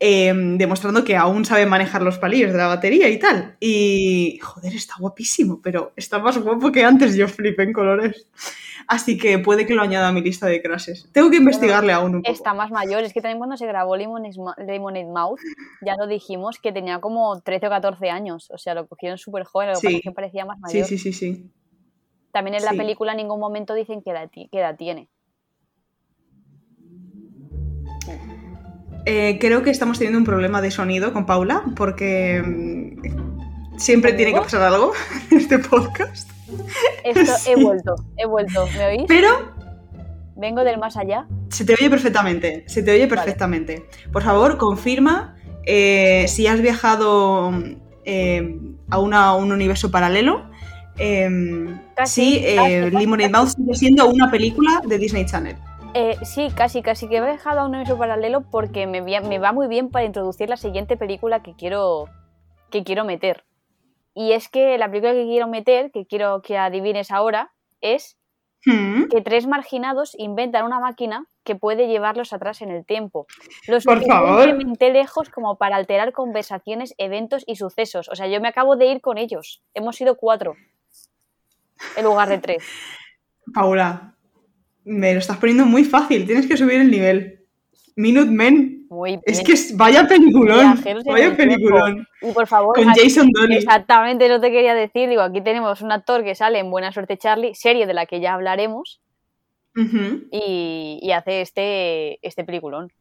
eh, 0.00 0.32
demostrando 0.56 1.04
que 1.04 1.16
aún 1.16 1.44
sabe 1.44 1.66
manejar 1.66 2.00
los 2.02 2.18
palillos 2.18 2.50
de 2.52 2.58
la 2.58 2.66
batería 2.66 3.08
y 3.10 3.18
tal. 3.18 3.56
Y, 3.60 4.38
joder, 4.42 4.74
está 4.74 4.94
guapísimo, 4.98 5.60
pero 5.62 5.92
está 5.96 6.18
más 6.18 6.38
guapo 6.38 6.72
que 6.72 6.82
antes. 6.84 7.14
Yo 7.14 7.28
flipé 7.28 7.62
en 7.64 7.72
colores. 7.74 8.26
Así 8.88 9.16
que 9.18 9.38
puede 9.38 9.66
que 9.66 9.74
lo 9.74 9.82
añada 9.82 10.08
a 10.08 10.12
mi 10.12 10.20
lista 10.20 10.46
de 10.46 10.60
crashes. 10.62 11.08
Tengo 11.12 11.30
que 11.30 11.36
investigarle 11.38 11.92
aún 11.92 12.16
un 12.16 12.22
poco. 12.22 12.32
está 12.32 12.54
más 12.54 12.70
mayor. 12.70 13.02
Es 13.04 13.12
que 13.12 13.20
también 13.20 13.38
cuando 13.38 13.56
se 13.56 13.66
grabó 13.66 13.96
Lemonade, 13.96 15.06
Mouth, 15.06 15.38
ya 15.84 15.96
lo 15.96 16.06
dijimos 16.06 16.58
que 16.62 16.72
tenía 16.72 17.00
como 17.00 17.40
13 17.40 17.66
o 17.66 17.70
14 17.70 18.10
años. 18.10 18.50
O 18.50 18.58
sea, 18.58 18.74
lo 18.74 18.86
cogieron 18.86 19.18
súper 19.18 19.44
joven, 19.44 19.70
lo 19.72 19.80
que 19.80 19.88
Sí. 19.88 20.00
que 20.00 20.12
parecía 20.12 20.44
más 20.44 20.56
Sí, 20.56 20.62
mayor. 20.78 20.86
sí, 20.88 20.98
sí, 20.98 21.12
sí. 21.12 21.50
También 22.32 22.56
en 22.56 22.64
la 22.64 22.72
sí. 22.72 22.76
película 22.76 23.12
en 23.12 23.18
ningún 23.18 23.40
momento 23.40 23.74
dicen 23.74 24.02
qué 24.02 24.10
edad, 24.10 24.28
qué 24.32 24.48
edad 24.52 24.76
tiene. 24.76 25.08
Eh, 29.06 29.38
creo 29.40 29.62
que 29.62 29.70
estamos 29.70 29.98
teniendo 29.98 30.18
un 30.18 30.24
problema 30.24 30.62
de 30.62 30.70
sonido 30.70 31.12
con 31.12 31.26
Paula 31.26 31.62
porque 31.76 32.42
mm, 32.42 33.78
siempre 33.78 34.14
tiene 34.14 34.32
que 34.32 34.40
pasar 34.40 34.62
algo 34.62 34.92
en 35.30 35.38
este 35.38 35.58
podcast. 35.58 36.30
Esto 37.04 37.32
he 37.50 37.56
vuelto, 37.62 37.94
he 38.16 38.26
vuelto. 38.26 38.66
¿Me 38.76 38.86
oís? 38.86 39.04
Pero 39.08 39.28
Vengo 40.36 40.64
del 40.64 40.78
más 40.78 40.96
allá. 40.96 41.26
Se 41.48 41.64
te 41.64 41.74
oye 41.74 41.88
perfectamente, 41.88 42.64
se 42.66 42.82
te 42.82 42.90
oye 42.90 43.06
perfectamente. 43.06 43.86
Por 44.12 44.22
favor, 44.22 44.58
confirma 44.58 45.36
eh, 45.64 46.24
si 46.26 46.46
has 46.48 46.60
viajado 46.60 47.52
eh, 48.04 48.58
a, 48.90 48.98
una- 48.98 49.26
a 49.28 49.36
un 49.36 49.52
universo 49.52 49.90
paralelo. 49.92 50.50
eh, 50.98 51.28
Casi, 51.94 52.32
si 52.38 52.38
eh, 52.44 52.56
casi, 52.56 52.98
Lemonade. 52.98 53.28
Mouth 53.30 53.48
sigue 53.50 53.74
siendo 53.74 54.08
una 54.08 54.28
película 54.30 54.82
de 54.84 54.98
Disney 54.98 55.24
Channel. 55.24 55.56
Eh, 55.94 56.16
sí, 56.24 56.48
casi, 56.52 56.82
casi 56.82 57.08
que 57.08 57.18
he 57.18 57.20
dejado 57.20 57.60
a 57.60 57.64
un 57.64 57.68
universo 57.70 57.96
paralelo 57.96 58.40
porque 58.50 58.88
me, 58.88 59.00
me 59.00 59.38
va 59.38 59.52
muy 59.52 59.68
bien 59.68 59.90
para 59.90 60.04
introducir 60.04 60.48
la 60.48 60.56
siguiente 60.56 60.96
película 60.96 61.44
que 61.44 61.54
quiero, 61.54 62.06
que 62.70 62.82
quiero 62.82 63.04
meter. 63.04 63.44
Y 64.14 64.32
es 64.32 64.48
que 64.48 64.78
la 64.78 64.88
película 64.88 65.12
que 65.12 65.24
quiero 65.24 65.48
meter, 65.48 65.90
que 65.90 66.06
quiero 66.06 66.40
que 66.42 66.56
adivines 66.56 67.10
ahora, 67.10 67.52
es 67.80 68.16
Mm. 68.66 69.08
que 69.10 69.20
tres 69.20 69.46
marginados 69.46 70.14
inventan 70.18 70.64
una 70.64 70.80
máquina 70.80 71.26
que 71.44 71.54
puede 71.54 71.86
llevarlos 71.86 72.32
atrás 72.32 72.62
en 72.62 72.70
el 72.70 72.86
tiempo. 72.86 73.26
Lo 73.68 73.78
Por 73.80 74.02
favor. 74.06 74.30
suficientemente 74.44 74.90
lejos 74.90 75.28
como 75.28 75.58
para 75.58 75.76
alterar 75.76 76.12
conversaciones, 76.12 76.94
eventos 76.96 77.44
y 77.46 77.56
sucesos. 77.56 78.08
O 78.08 78.14
sea, 78.16 78.26
yo 78.26 78.40
me 78.40 78.48
acabo 78.48 78.76
de 78.76 78.86
ir 78.86 79.00
con 79.02 79.18
ellos. 79.18 79.62
Hemos 79.74 79.96
sido 79.96 80.16
cuatro 80.16 80.56
en 81.96 82.04
lugar 82.04 82.28
de 82.30 82.38
tres. 82.38 82.64
Paula, 83.52 84.14
me 84.84 85.12
lo 85.12 85.18
estás 85.18 85.36
poniendo 85.36 85.66
muy 85.66 85.84
fácil. 85.84 86.24
Tienes 86.24 86.46
que 86.46 86.56
subir 86.56 86.80
el 86.80 86.90
nivel. 86.90 87.44
Minutemen. 87.96 88.83
Muy. 88.94 89.20
Es 89.24 89.42
que 89.42 89.52
es- 89.52 89.76
vaya 89.76 90.06
peliculón. 90.06 90.82
Vaya 91.06 91.36
peliculón. 91.36 92.06
Y 92.22 92.32
por 92.32 92.46
favor, 92.46 92.74
Con 92.76 92.88
aquí- 92.90 93.00
Jason 93.02 93.28
Dooley. 93.32 93.58
exactamente 93.58 94.26
eso 94.26 94.40
te 94.40 94.50
quería 94.50 94.74
decir. 94.74 95.08
Digo, 95.08 95.22
aquí 95.22 95.40
tenemos 95.42 95.82
un 95.82 95.92
actor 95.92 96.22
que 96.24 96.34
sale 96.34 96.58
en 96.60 96.70
Buena 96.70 96.92
Suerte 96.92 97.18
Charlie, 97.18 97.54
serie 97.54 97.86
de 97.86 97.94
la 97.94 98.06
que 98.06 98.20
ya 98.20 98.34
hablaremos, 98.34 99.00
y, 100.30 101.00
y 101.02 101.12
hace 101.12 101.40
este, 101.40 102.26
este 102.26 102.44
peliculón. 102.44 102.92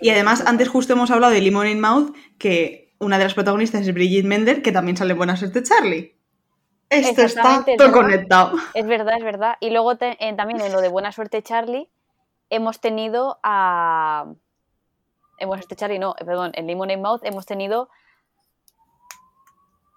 Y 0.00 0.10
además, 0.10 0.44
antes 0.46 0.68
justo 0.68 0.92
hemos 0.92 1.10
hablado 1.10 1.32
de 1.32 1.40
Limon 1.40 1.66
in 1.68 1.80
Mouth, 1.80 2.14
que 2.38 2.94
una 2.98 3.18
de 3.18 3.24
las 3.24 3.34
protagonistas 3.34 3.82
es 3.86 3.94
Brigitte 3.94 4.26
Mender, 4.26 4.62
que 4.62 4.72
también 4.72 4.96
sale 4.96 5.12
en 5.12 5.18
Buena 5.18 5.36
Suerte 5.36 5.62
Charlie. 5.62 6.14
Esto 6.88 7.22
está 7.22 7.64
es 7.66 7.76
todo 7.76 7.92
conectado. 7.92 8.52
Es 8.74 8.86
verdad, 8.86 9.14
es 9.18 9.24
verdad. 9.24 9.56
Y 9.60 9.70
luego 9.70 9.96
te- 9.96 10.16
eh, 10.20 10.34
también 10.36 10.60
en 10.60 10.72
lo 10.72 10.80
de 10.80 10.88
Buena 10.88 11.12
Suerte 11.12 11.42
Charlie 11.42 11.88
hemos 12.48 12.80
tenido 12.80 13.38
a... 13.42 14.26
Buena 15.40 15.62
Suerte 15.62 15.76
Charlie 15.76 15.98
no, 15.98 16.14
perdón, 16.14 16.52
en 16.54 16.66
Lemon 16.66 16.90
and 16.90 17.02
Mouth 17.02 17.20
hemos 17.24 17.44
tenido 17.46 17.88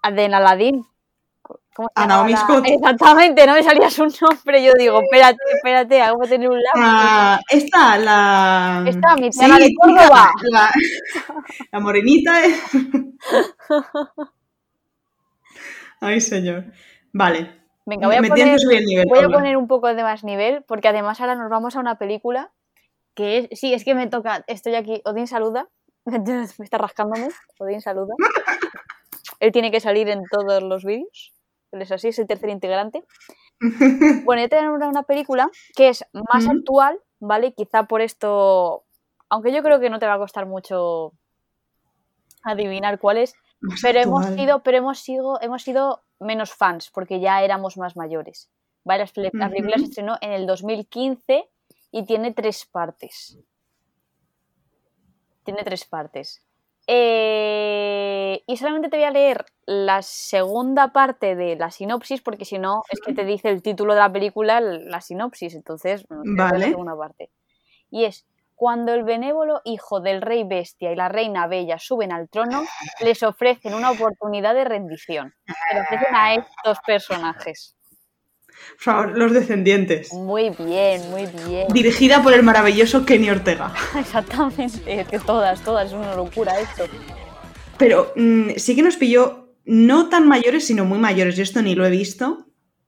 a 0.02 0.12
de 0.12 0.26
Aladdin. 0.26 0.86
¿Cómo 1.74 1.90
se. 1.96 2.74
Exactamente, 2.74 3.48
no 3.48 3.54
me 3.54 3.64
salía 3.64 3.90
su 3.90 4.04
nombre. 4.04 4.62
Yo 4.64 4.74
digo, 4.78 5.00
espérate, 5.02 5.38
espérate, 5.56 6.02
hago 6.02 6.20
tener 6.28 6.50
un 6.50 6.58
lápiz. 6.58 6.82
Ah, 6.84 7.40
esta, 7.50 7.98
la. 7.98 8.84
Esta, 8.86 9.16
mi 9.16 9.32
Sí, 9.32 9.50
de 9.50 9.74
Córdoba. 9.80 10.30
La, 10.52 10.70
la 11.72 11.80
morenita. 11.80 12.44
es- 12.44 12.62
Ay, 16.02 16.22
señor. 16.22 16.66
Vale. 17.14 17.60
Venga, 17.86 18.08
voy 18.08 18.18
a 18.18 18.22
Me 18.22 18.30
poner, 18.30 18.46
que 18.54 18.60
subir 18.60 18.78
el 18.80 18.86
nivel. 18.86 19.06
voy 19.08 19.20
a 19.20 19.30
poner 19.30 19.58
un 19.58 19.68
poco 19.68 19.88
de 19.94 20.04
más 20.04 20.24
nivel, 20.24 20.64
porque 20.68 20.88
además 20.90 21.20
ahora 21.20 21.36
nos 21.36 21.50
vamos 21.50 21.76
a 21.76 21.80
una 21.80 21.96
película 21.96 22.52
que 23.16 23.38
es, 23.50 23.60
sí, 23.60 23.74
es 23.74 23.84
que 23.84 23.96
me 23.96 24.08
toca, 24.08 24.44
estoy 24.48 24.76
aquí, 24.76 25.02
Odín 25.06 25.28
saluda, 25.28 25.68
me 26.06 26.44
está 26.66 26.78
rascándome, 26.78 27.30
Odín 27.60 27.82
saluda. 27.82 28.14
Él 29.40 29.52
tiene 29.54 29.72
que 29.72 29.80
salir 29.80 30.10
en 30.10 30.24
todos 30.30 30.62
los 30.64 30.84
vídeos, 30.84 31.34
él 31.72 31.82
es 31.82 31.92
así, 31.92 32.10
es 32.10 32.20
el 32.20 32.28
tercer 32.28 32.50
integrante. 32.50 33.04
Bueno, 34.26 34.42
yo 34.42 34.50
tengo 34.50 34.74
una, 34.74 34.88
una 34.88 35.04
película 35.04 35.50
que 35.76 35.90
es 35.90 36.06
más 36.14 36.46
actual, 36.48 37.00
¿vale? 37.20 37.54
Quizá 37.54 37.84
por 37.84 38.02
esto, 38.02 38.84
aunque 39.30 39.52
yo 39.54 39.62
creo 39.64 39.80
que 39.80 39.90
no 39.90 40.00
te 40.00 40.06
va 40.08 40.14
a 40.16 40.18
costar 40.20 40.46
mucho 40.46 41.14
adivinar 42.44 43.00
cuál 43.00 43.18
es, 43.18 43.36
Más 43.62 43.80
pero 43.82 44.00
hemos 44.00 44.26
sido, 44.36 44.64
pero 44.64 44.78
hemos 44.78 45.00
sido, 45.00 45.42
hemos 45.42 45.62
sido 45.64 46.02
menos 46.20 46.54
fans 46.54 46.90
porque 46.94 47.20
ya 47.20 47.44
éramos 47.44 47.78
más 47.78 47.96
mayores. 47.98 48.50
¿vale? 48.86 49.06
La 49.06 49.12
peli- 49.12 49.30
La 49.34 49.50
película 49.50 49.78
se 49.78 49.86
estrenó 49.86 50.18
en 50.22 50.32
el 50.32 50.48
2015 50.48 51.50
y 51.92 52.06
tiene 52.06 52.34
tres 52.34 52.66
partes. 52.66 53.38
Tiene 55.44 55.64
tres 55.64 55.86
partes. 55.86 56.46
Eh, 56.92 58.42
y 58.48 58.58
solamente 58.58 58.90
te 58.90 58.98
voy 58.98 59.06
a 59.06 59.12
leer 59.12 59.46
la 59.66 60.02
segunda 60.02 60.92
parte 60.92 61.36
de 61.36 61.56
la 61.56 61.70
sinopsis, 61.70 62.22
porque 62.22 62.46
si 62.46 62.58
no, 62.58 62.82
es 62.90 63.00
que 63.00 63.14
te 63.14 63.26
dice 63.26 63.50
el 63.50 63.62
título 63.62 63.94
de 63.94 64.00
la 64.00 64.12
película, 64.12 64.60
la 64.60 65.02
sinopsis. 65.02 65.54
Entonces, 65.54 66.06
no, 66.10 66.22
Vale. 66.36 66.60
la 66.60 66.66
segunda 66.66 66.98
parte. 66.98 67.30
Y 67.92 68.06
es: 68.06 68.26
Cuando 68.56 68.94
el 68.94 69.04
benévolo 69.04 69.62
hijo 69.66 70.00
del 70.02 70.22
rey 70.22 70.44
bestia 70.44 70.92
y 70.92 70.96
la 70.96 71.10
reina 71.10 71.48
bella 71.48 71.78
suben 71.80 72.12
al 72.12 72.28
trono, 72.28 72.64
les 73.02 73.22
ofrecen 73.24 73.74
una 73.76 73.92
oportunidad 73.92 74.56
de 74.56 74.64
rendición. 74.66 75.34
Le 75.74 75.82
ofrecen 75.82 76.16
a 76.16 76.34
estos 76.36 76.80
personajes. 76.86 77.76
Por 78.76 78.84
favor, 78.84 79.18
Los 79.18 79.34
Descendientes. 79.34 80.14
Muy 80.14 80.50
bien, 80.52 81.02
muy 81.12 81.26
bien. 81.48 81.68
Dirigida 81.74 82.24
por 82.24 82.34
el 82.34 82.44
maravilloso 82.44 83.06
Kenny 83.06 83.30
Ortega. 83.30 83.74
Exactamente, 84.00 85.06
que 85.10 85.20
todas, 85.20 85.62
todas, 85.64 85.88
es 85.88 85.94
una 85.94 86.16
locura 86.16 86.60
esto. 86.60 86.86
Pero 87.78 88.12
mm, 88.16 88.52
sí 88.58 88.76
que 88.76 88.82
nos 88.82 88.98
pilló 88.98 89.50
no 89.66 90.10
tan 90.10 90.28
mayores, 90.28 90.66
sino 90.66 90.86
muy 90.86 90.98
mayores. 91.00 91.36
Yo 91.36 91.44
esto 91.44 91.62
ni 91.62 91.76
lo 91.76 91.86
he 91.86 91.90
visto. 91.90 92.46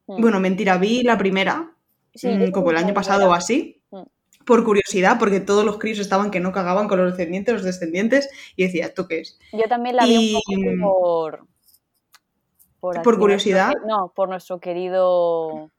Mm. 0.08 0.22
Bueno, 0.22 0.40
mentira, 0.40 0.78
vi 0.78 1.04
la 1.04 1.18
primera, 1.18 1.76
Sí, 2.14 2.28
mm, 2.28 2.52
como 2.52 2.72
el 2.72 2.78
año 2.78 2.94
pasado 2.94 3.30
o 3.30 3.34
así, 3.34 3.82
Mm. 3.92 4.02
por 4.46 4.64
curiosidad, 4.66 5.18
porque 5.18 5.40
todos 5.40 5.64
los 5.64 5.78
críos 5.78 6.00
estaban 6.00 6.30
que 6.32 6.42
no 6.42 6.52
cagaban 6.52 6.88
con 6.90 7.00
los 7.00 7.12
descendientes, 7.12 7.54
los 7.54 7.64
descendientes, 7.64 8.30
y 8.56 8.64
decía, 8.64 8.88
¿esto 8.88 9.08
qué 9.08 9.20
es? 9.22 9.40
Yo 9.54 9.64
también 9.70 9.96
la 9.96 10.06
vi 10.06 10.36
un 10.36 10.82
poco 10.82 10.92
por. 10.94 11.48
¿Por 12.82 13.20
curiosidad? 13.20 13.68
nuestro 13.74 13.88
no, 13.88 14.12
por 14.14 14.28
nuestro 14.30 14.60
querido. 14.60 15.70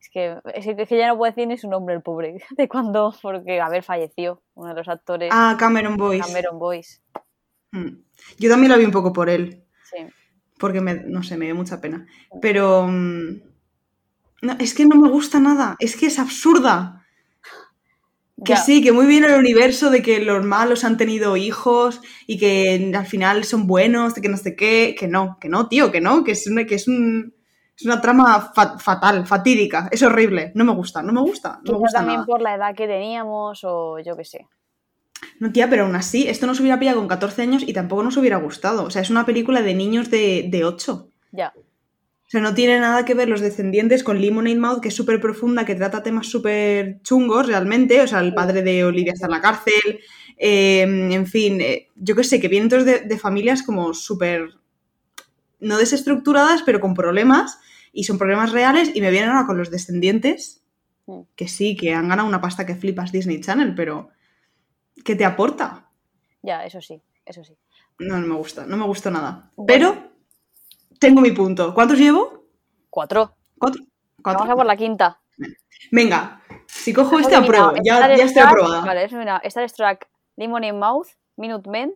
Es 0.00 0.08
que, 0.10 0.36
es 0.54 0.88
que- 0.88 0.98
ya 0.98 1.08
no 1.08 1.16
puedo 1.16 1.30
decir 1.32 1.46
ni 1.48 1.56
su 1.56 1.70
nombre, 1.70 1.94
el 1.94 2.02
pobre. 2.02 2.42
De 2.56 2.68
cuando. 2.68 3.14
Porque, 3.22 3.60
a 3.60 3.68
ver, 3.68 3.82
falleció 3.84 4.42
uno 4.54 4.68
de 4.70 4.74
los 4.74 4.88
actores, 4.88 5.30
Ah, 5.32 5.56
Cameron 5.58 5.96
Boyce. 5.96 6.26
Cameron 6.26 6.58
Boyce. 6.58 7.00
Mm. 7.70 7.88
Yo 8.38 8.50
también 8.50 8.70
la 8.72 8.76
vi 8.78 8.84
un 8.84 8.90
poco 8.90 9.12
por 9.12 9.30
él, 9.30 9.64
Sí. 9.90 10.04
porque 10.58 10.80
me, 10.80 10.94
no 10.94 11.22
sé, 11.22 11.36
me 11.36 11.46
dio 11.46 11.54
mucha 11.54 11.80
pena. 11.80 12.06
Pero 12.42 12.86
mm, 12.88 13.40
no, 14.42 14.52
es 14.58 14.74
que 14.74 14.84
no 14.84 14.96
me 14.96 15.08
gusta 15.08 15.38
nada, 15.40 15.76
es 15.78 15.96
que 15.96 16.06
es 16.06 16.18
absurda. 16.18 17.01
Que 18.44 18.54
Ya, 18.54 18.58
sí, 18.58 18.82
que 18.82 18.92
muy 18.92 19.06
bien 19.06 19.24
el 19.24 19.34
universo 19.38 19.90
de 19.90 20.02
que 20.02 20.20
los 20.20 20.44
malos 20.44 20.84
han 20.84 20.96
tenido 20.96 21.36
hijos 21.36 22.00
y 22.26 22.38
que 22.38 22.92
al 22.96 23.06
final 23.06 23.44
son 23.44 23.66
buenos, 23.66 24.14
que 24.14 24.28
no 24.28 24.36
sé 24.36 24.56
qué, 24.56 24.94
que 24.98 25.06
no, 25.08 25.38
que 25.40 25.48
no, 25.48 25.68
tío, 25.68 25.92
que 25.92 26.00
no, 26.00 26.24
que 26.24 26.32
es 26.32 26.46
una, 26.46 26.64
que 26.64 26.74
es 26.76 26.88
un- 26.88 27.34
es 27.76 27.84
una 27.86 28.00
trama 28.00 28.52
fa- 28.54 28.78
fatal, 28.78 29.26
fatídica, 29.26 29.88
es 29.90 30.02
horrible, 30.02 30.52
no 30.54 30.64
me 30.64 30.72
gusta, 30.72 31.02
no 31.02 31.12
me 31.12 31.20
gusta, 31.20 31.60
no 31.64 31.72
me 31.72 31.78
gusta 31.78 31.98
también 32.00 32.16
nada. 32.20 32.26
por 32.26 32.42
la 32.42 32.54
edad 32.54 32.74
que 32.74 32.86
teníamos 32.86 33.60
o 33.64 33.98
yo 34.00 34.16
qué 34.16 34.24
sé. 34.24 34.46
No, 35.38 35.52
tía, 35.52 35.70
pero 35.70 35.84
aún 35.84 35.94
así, 35.96 36.26
esto 36.28 36.46
nos 36.46 36.58
hubiera 36.60 36.78
pillado 36.78 36.98
con 36.98 37.08
14 37.08 37.42
años 37.42 37.62
y 37.66 37.72
tampoco 37.72 38.02
nos 38.02 38.16
hubiera 38.16 38.38
gustado. 38.38 38.84
O 38.84 38.90
sea, 38.90 39.02
es 39.02 39.10
una 39.10 39.24
película 39.24 39.62
de 39.62 39.74
niños 39.74 40.10
de, 40.10 40.46
de 40.50 40.64
8. 40.64 41.08
Ya. 41.30 41.52
O 42.32 42.34
sea, 42.34 42.40
no 42.40 42.54
tiene 42.54 42.80
nada 42.80 43.04
que 43.04 43.12
ver 43.12 43.28
los 43.28 43.42
descendientes 43.42 44.02
con 44.02 44.18
Lemonade 44.18 44.56
Mouth, 44.56 44.80
que 44.80 44.88
es 44.88 44.94
súper 44.96 45.20
profunda, 45.20 45.66
que 45.66 45.74
trata 45.74 46.02
temas 46.02 46.28
súper 46.28 47.02
chungos 47.02 47.46
realmente. 47.46 48.00
O 48.00 48.06
sea, 48.06 48.20
el 48.20 48.32
padre 48.32 48.62
de 48.62 48.84
Olivia 48.84 49.12
está 49.12 49.26
en 49.26 49.32
la 49.32 49.42
cárcel. 49.42 50.00
eh, 50.38 50.80
en 50.82 51.26
fin, 51.26 51.60
eh, 51.60 51.88
yo 51.94 52.16
qué 52.16 52.24
sé, 52.24 52.40
que 52.40 52.48
vienen 52.48 52.70
todos 52.70 52.86
de, 52.86 53.00
de 53.00 53.18
familias 53.18 53.62
como 53.62 53.92
súper. 53.92 54.48
no 55.60 55.76
desestructuradas, 55.78 56.62
pero 56.62 56.80
con 56.80 56.94
problemas. 56.94 57.58
Y 57.92 58.04
son 58.04 58.16
problemas 58.18 58.52
reales. 58.52 58.90
Y 58.94 59.00
me 59.02 59.10
vienen 59.10 59.30
ahora 59.30 59.46
con 59.46 59.58
los 59.58 59.70
descendientes. 59.70 60.64
Que 61.36 61.48
sí, 61.48 61.76
que 61.76 61.92
han 61.94 62.08
ganado 62.08 62.28
una 62.28 62.40
pasta 62.40 62.64
que 62.64 62.74
flipas 62.76 63.12
Disney 63.12 63.40
Channel, 63.42 63.74
pero. 63.74 64.08
¿Qué 65.04 65.16
te 65.16 65.24
aporta? 65.26 65.90
Ya, 66.42 66.64
eso 66.64 66.80
sí, 66.80 67.02
eso 67.26 67.44
sí. 67.44 67.54
No, 67.98 68.18
no 68.20 68.26
me 68.26 68.34
gusta, 68.36 68.66
no 68.66 68.76
me 68.76 68.86
gusta 68.86 69.10
nada. 69.10 69.52
Bueno. 69.56 69.94
Pero 69.94 70.11
tengo 71.02 71.20
mi 71.20 71.32
punto. 71.32 71.74
¿Cuántos 71.74 71.98
llevo? 71.98 72.44
Cuatro. 72.88 73.34
Cuatro. 73.58 73.82
Cuatro. 74.22 74.38
Vamos 74.40 74.52
a 74.52 74.56
por 74.56 74.66
la 74.66 74.76
quinta. 74.76 75.20
Venga, 75.90 76.40
si 76.66 76.92
cojo 76.92 77.18
este 77.18 77.34
apruebo, 77.34 77.74
ya, 77.84 77.94
Star 77.96 78.16
ya 78.16 78.24
estoy 78.24 78.42
aprobada. 78.42 78.80
Vale, 78.84 79.04
Star 79.44 79.68
Struck, 79.68 80.06
Lemon 80.36 80.64
in 80.64 80.78
Mouth, 80.78 81.08
Minutemen, 81.36 81.94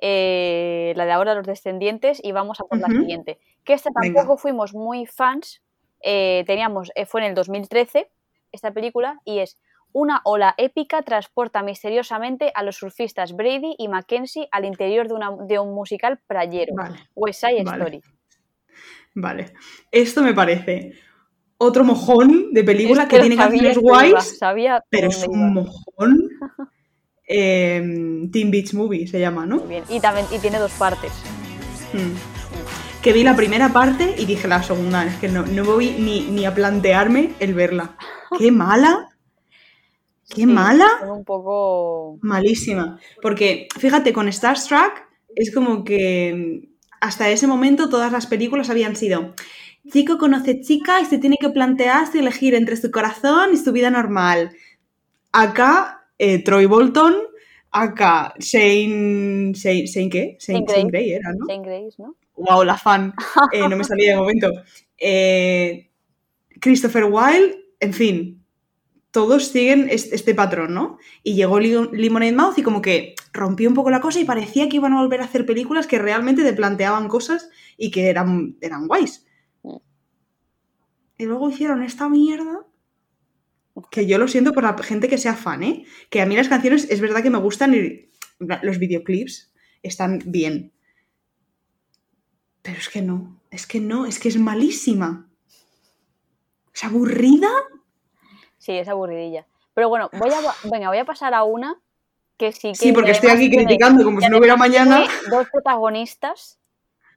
eh, 0.00 0.92
la 0.96 1.04
de 1.04 1.12
ahora 1.12 1.34
los 1.34 1.46
descendientes 1.46 2.20
y 2.22 2.32
vamos 2.32 2.60
a 2.60 2.64
por 2.64 2.78
la 2.78 2.88
siguiente. 2.88 3.38
Que 3.64 3.74
esta 3.74 3.90
Venga. 3.94 4.14
tampoco 4.20 4.36
fuimos 4.38 4.74
muy 4.74 5.06
fans. 5.06 5.62
eh, 6.00 6.44
teníamos, 6.46 6.92
eh, 6.94 7.04
fue 7.06 7.22
en 7.22 7.28
el 7.28 7.34
2013 7.34 8.08
esta 8.52 8.70
película 8.70 9.18
y 9.24 9.38
es 9.38 9.58
una 9.92 10.20
ola 10.24 10.54
épica 10.58 11.02
transporta 11.02 11.62
misteriosamente 11.62 12.52
a 12.54 12.62
los 12.62 12.76
surfistas 12.76 13.32
Brady 13.34 13.74
y 13.78 13.88
Mackenzie 13.88 14.46
al 14.52 14.66
interior 14.66 15.08
de, 15.08 15.14
una- 15.14 15.34
de 15.46 15.58
un 15.58 15.74
musical 15.74 16.20
playero, 16.26 16.74
Vale, 16.76 16.96
West 17.14 17.40
Side 17.40 17.64
Vale. 17.64 17.78
Story. 17.78 18.02
Vale. 19.16 19.52
Esto 19.90 20.22
me 20.22 20.32
parece 20.32 20.92
otro 21.58 21.84
mojón 21.84 22.52
de 22.52 22.62
película 22.62 23.02
Es 23.04 23.08
que, 23.08 23.16
lo 23.16 23.22
tiene 23.22 23.36
canciones 23.36 23.76
que 23.76 23.80
guays, 23.80 24.38
sabía 24.38 24.82
pero 24.88 25.08
es 25.08 25.26
un 25.26 25.54
mojón. 25.54 26.28
Eh, 27.28 27.82
Teen 28.30 28.52
Beach 28.52 28.72
Movie 28.72 29.08
se 29.08 29.18
llama, 29.18 29.44
¿no? 29.44 29.56
Muy 29.56 29.66
bien. 29.66 29.84
Y, 29.88 29.98
también, 29.98 30.26
y 30.30 30.38
tiene 30.38 30.60
dos 30.60 30.70
partes. 30.74 31.10
Mm. 31.92 33.02
Que 33.02 33.12
vi 33.12 33.24
la 33.24 33.34
primera 33.34 33.72
parte 33.72 34.14
y 34.16 34.26
dije 34.26 34.46
la 34.46 34.62
segunda, 34.62 35.04
es 35.04 35.16
que 35.16 35.26
no, 35.28 35.44
no 35.44 35.64
voy 35.64 35.90
ni, 35.98 36.20
ni 36.20 36.44
a 36.44 36.54
plantearme 36.54 37.32
el 37.40 37.54
verla. 37.54 37.96
¡Qué 38.38 38.52
mala! 38.52 39.08
¡Qué 40.28 40.42
Sí, 40.42 40.46
mala! 40.46 40.86
un 41.02 41.24
poco... 41.24 42.18
Malísima. 42.22 43.00
Porque, 43.20 43.66
fíjate, 43.76 44.12
con 44.12 44.32
Starstruck 44.32 45.02
es 45.34 45.52
como 45.52 45.82
que 45.82 46.68
hasta 47.00 47.30
ese 47.30 47.46
momento 47.46 47.88
todas 47.88 48.12
las 48.12 48.26
películas 48.26 48.70
habían 48.70 48.96
sido 48.96 49.34
chico 49.90 50.18
conoce 50.18 50.60
chica 50.60 51.00
y 51.00 51.04
se 51.04 51.18
tiene 51.18 51.36
que 51.40 51.50
plantearse 51.50 52.18
elegir 52.18 52.54
entre 52.54 52.76
su 52.76 52.90
corazón 52.90 53.50
y 53.52 53.56
su 53.56 53.72
vida 53.72 53.90
normal. 53.90 54.50
Acá, 55.32 56.08
eh, 56.18 56.42
Troy 56.42 56.66
Bolton, 56.66 57.14
acá, 57.70 58.34
Shane, 58.38 59.52
Shane, 59.52 59.86
Shane 59.86 60.10
¿qué? 60.10 60.36
Shane, 60.40 60.60
Shane 60.60 60.64
Grey. 60.64 60.76
Shane 60.76 60.88
Grey 60.88 61.12
era, 61.12 61.32
¿no? 61.32 61.46
Jane 61.46 61.66
Grace, 61.66 61.96
¿no? 61.98 62.16
Wow, 62.36 62.64
la 62.64 62.76
fan. 62.76 63.14
Eh, 63.52 63.68
no 63.68 63.76
me 63.76 63.84
salía 63.84 64.12
de 64.12 64.16
momento. 64.16 64.50
Eh, 64.98 65.90
Christopher 66.60 67.04
Wilde, 67.04 67.56
en 67.80 67.92
fin, 67.92 68.45
todos 69.16 69.48
siguen 69.48 69.88
es- 69.88 70.12
este 70.12 70.34
patrón, 70.34 70.74
¿no? 70.74 70.98
Y 71.22 71.34
llegó 71.34 71.58
Li- 71.58 71.88
Lemonade 71.92 72.34
Mouth 72.34 72.58
y 72.58 72.62
como 72.62 72.82
que 72.82 73.14
rompió 73.32 73.66
un 73.66 73.74
poco 73.74 73.88
la 73.90 74.02
cosa 74.02 74.20
y 74.20 74.26
parecía 74.26 74.68
que 74.68 74.76
iban 74.76 74.92
a 74.92 75.00
volver 75.00 75.22
a 75.22 75.24
hacer 75.24 75.46
películas 75.46 75.86
que 75.86 75.98
realmente 75.98 76.42
te 76.44 76.52
planteaban 76.52 77.08
cosas 77.08 77.48
y 77.78 77.90
que 77.90 78.10
eran, 78.10 78.56
eran 78.60 78.86
guays. 78.86 79.24
Y 81.18 81.24
luego 81.24 81.48
hicieron 81.48 81.82
esta 81.82 82.10
mierda. 82.10 82.66
Que 83.90 84.06
yo 84.06 84.18
lo 84.18 84.28
siento 84.28 84.52
por 84.52 84.64
la 84.64 84.76
gente 84.82 85.08
que 85.08 85.16
sea 85.16 85.34
fan, 85.34 85.62
¿eh? 85.62 85.84
Que 86.10 86.20
a 86.20 86.26
mí 86.26 86.36
las 86.36 86.48
canciones 86.48 86.86
es 86.90 87.00
verdad 87.00 87.22
que 87.22 87.30
me 87.30 87.38
gustan 87.38 87.72
y 87.74 88.10
los 88.38 88.78
videoclips 88.78 89.50
están 89.82 90.20
bien. 90.26 90.72
Pero 92.60 92.76
es 92.78 92.88
que 92.90 93.00
no, 93.00 93.40
es 93.50 93.66
que 93.66 93.80
no, 93.80 94.04
es 94.04 94.18
que 94.18 94.28
es 94.28 94.36
malísima. 94.38 95.30
Es 96.74 96.84
aburrida. 96.84 97.48
Sí, 98.58 98.76
es 98.78 98.88
aburridilla. 98.88 99.46
Pero 99.74 99.88
bueno, 99.88 100.08
voy 100.12 100.30
a, 100.30 100.40
venga, 100.70 100.88
voy 100.88 100.98
a 100.98 101.04
pasar 101.04 101.34
a 101.34 101.44
una 101.44 101.78
que 102.38 102.52
sí 102.52 102.68
que. 102.70 102.74
Sí, 102.74 102.92
porque 102.92 103.10
estoy 103.12 103.30
aquí 103.30 103.50
criticando 103.50 104.04
como 104.04 104.20
si 104.20 104.28
no 104.28 104.38
hubiera 104.38 104.56
mañana. 104.56 105.04
dos 105.30 105.48
protagonistas 105.50 106.58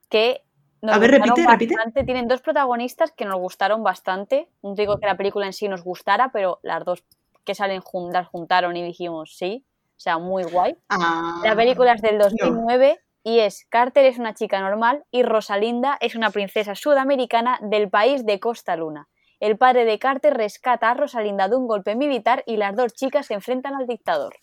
que 0.09 0.43
nos 0.81 0.95
A 0.95 0.99
ver, 0.99 1.11
repite, 1.11 1.45
repite. 1.47 2.03
Tienen 2.05 2.27
dos 2.27 2.41
protagonistas 2.41 3.11
que 3.11 3.25
nos 3.25 3.37
gustaron 3.39 3.83
bastante. 3.83 4.49
No 4.61 4.75
digo 4.75 4.97
que 4.99 5.05
la 5.05 5.17
película 5.17 5.45
en 5.45 5.53
sí 5.53 5.67
nos 5.67 5.83
gustara, 5.83 6.31
pero 6.31 6.59
las 6.63 6.83
dos 6.85 7.03
que 7.43 7.55
salen 7.55 7.81
jun- 7.81 8.11
las 8.11 8.27
juntaron 8.27 8.75
y 8.77 8.83
dijimos 8.83 9.35
sí. 9.37 9.65
O 9.97 9.99
sea, 10.01 10.17
muy 10.17 10.43
guay. 10.43 10.77
Ah, 10.87 11.41
La 11.43 11.55
película 11.55 11.93
es 11.93 12.01
del 12.01 12.17
2009 12.17 12.99
y 13.23 13.39
es 13.39 13.65
Carter 13.69 14.05
es 14.05 14.17
una 14.17 14.33
chica 14.33 14.61
normal 14.61 15.03
y 15.11 15.23
Rosalinda 15.23 15.97
es 15.99 16.15
una 16.15 16.29
princesa 16.29 16.75
sudamericana 16.75 17.59
del 17.61 17.89
país 17.89 18.25
de 18.25 18.39
Costa 18.39 18.77
Luna. 18.77 19.09
El 19.39 19.57
padre 19.57 19.85
de 19.85 19.97
Carter 19.99 20.33
rescata 20.33 20.89
a 20.89 20.93
Rosalinda 20.93 21.47
de 21.47 21.55
un 21.55 21.65
golpe 21.65 21.95
militar 21.95 22.43
y 22.45 22.57
las 22.57 22.75
dos 22.75 22.93
chicas 22.93 23.27
se 23.27 23.35
enfrentan 23.35 23.73
al 23.73 23.87
dictador. 23.87 24.35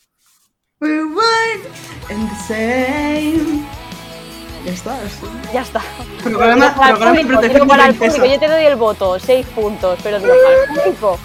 We 0.81 1.01
in 2.11 2.29
the 2.29 2.35
same. 2.47 3.65
Ya 4.65 4.73
está. 4.73 5.09
sí. 5.09 5.27
Ya 5.53 5.61
está. 5.63 5.83
Programa, 6.25 6.69
Digo 6.69 6.77
para 6.77 6.91
el 6.91 6.97
programa 6.97 7.19
de 7.19 7.49
público, 7.49 7.67
para 7.67 7.87
el 7.87 7.95
público, 7.95 8.27
yo 8.27 8.39
te 8.41 8.49
doy 8.49 8.65
el 8.65 8.77
voto, 8.77 9.19
seis 9.19 9.47
puntos, 9.49 9.99
pero 10.03 10.19
digo 10.19 10.33
para 10.43 10.63
el 10.63 10.69
público. 10.69 11.19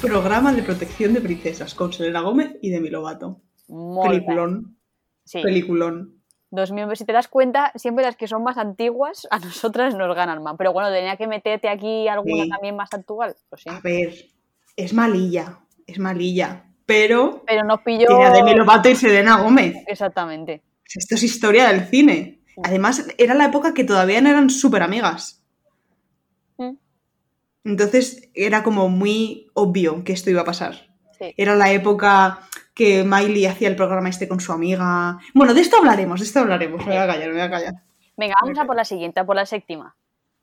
Programa 0.00 0.52
de 0.52 0.62
protección 0.62 1.12
de 1.12 1.20
princesas 1.20 1.74
con 1.74 1.92
Selena 1.92 2.22
Gómez 2.22 2.56
y 2.62 2.70
Demi 2.70 2.88
Lovato. 2.88 3.42
Peliculón. 4.02 4.78
Sí, 5.24 5.42
Peliculón. 5.42 6.23
2000, 6.54 6.96
si 6.96 7.04
te 7.04 7.12
das 7.12 7.28
cuenta, 7.28 7.72
siempre 7.74 8.04
las 8.04 8.16
que 8.16 8.28
son 8.28 8.42
más 8.42 8.58
antiguas 8.58 9.26
a 9.30 9.38
nosotras 9.38 9.94
nos 9.94 10.14
ganan 10.14 10.42
más. 10.42 10.54
Pero 10.58 10.72
bueno, 10.72 10.90
tenía 10.90 11.16
que 11.16 11.26
meterte 11.26 11.68
aquí 11.68 12.08
alguna 12.08 12.44
Sí. 12.44 12.50
también 12.50 12.76
más 12.76 12.92
actual. 12.92 13.34
Pues 13.50 13.62
sí. 13.62 13.68
A 13.70 13.80
ver, 13.80 14.14
es 14.76 14.92
malilla. 14.92 15.60
Es 15.86 15.98
malilla. 15.98 16.64
Pero 16.86 17.42
Pero 17.46 17.64
nos 17.64 17.80
pilló. 17.80 18.06
tiene 18.06 18.24
a 18.26 18.30
Demi 18.30 18.54
Lovato 18.54 18.88
y 18.90 18.94
Selena 18.96 19.38
Gómez. 19.40 19.74
Exactamente. 19.86 20.62
Esto 20.94 21.14
es 21.14 21.22
historia 21.22 21.68
del 21.68 21.86
cine. 21.86 22.40
Además, 22.62 23.06
era 23.18 23.34
la 23.34 23.46
época 23.46 23.74
que 23.74 23.84
todavía 23.84 24.20
no 24.20 24.28
eran 24.30 24.48
súper 24.50 24.82
amigas. 24.82 25.42
Mm. 26.58 26.74
Entonces 27.64 28.28
era 28.34 28.62
como 28.62 28.88
muy 28.88 29.48
obvio 29.54 30.04
que 30.04 30.12
esto 30.12 30.30
iba 30.30 30.42
a 30.42 30.44
pasar. 30.44 30.74
Sí. 31.18 31.32
Era 31.36 31.54
la 31.56 31.72
época 31.72 32.40
que 32.74 33.04
Miley 33.04 33.46
hacía 33.46 33.68
el 33.68 33.76
programa 33.76 34.08
este 34.08 34.28
con 34.28 34.40
su 34.40 34.52
amiga. 34.52 35.18
Bueno, 35.32 35.54
de 35.54 35.60
esto 35.60 35.76
hablaremos, 35.76 36.20
de 36.20 36.26
esto 36.26 36.40
hablaremos. 36.40 36.84
Me 36.84 36.92
voy 36.92 37.02
a 37.02 37.06
callar, 37.06 37.28
me 37.28 37.34
voy 37.34 37.42
a 37.42 37.50
callar. 37.50 37.74
Venga, 38.16 38.34
vamos 38.42 38.58
a 38.58 38.64
por 38.64 38.76
la 38.76 38.84
siguiente, 38.84 39.20
a 39.20 39.26
por 39.26 39.36
la 39.36 39.46
séptima. 39.46 39.96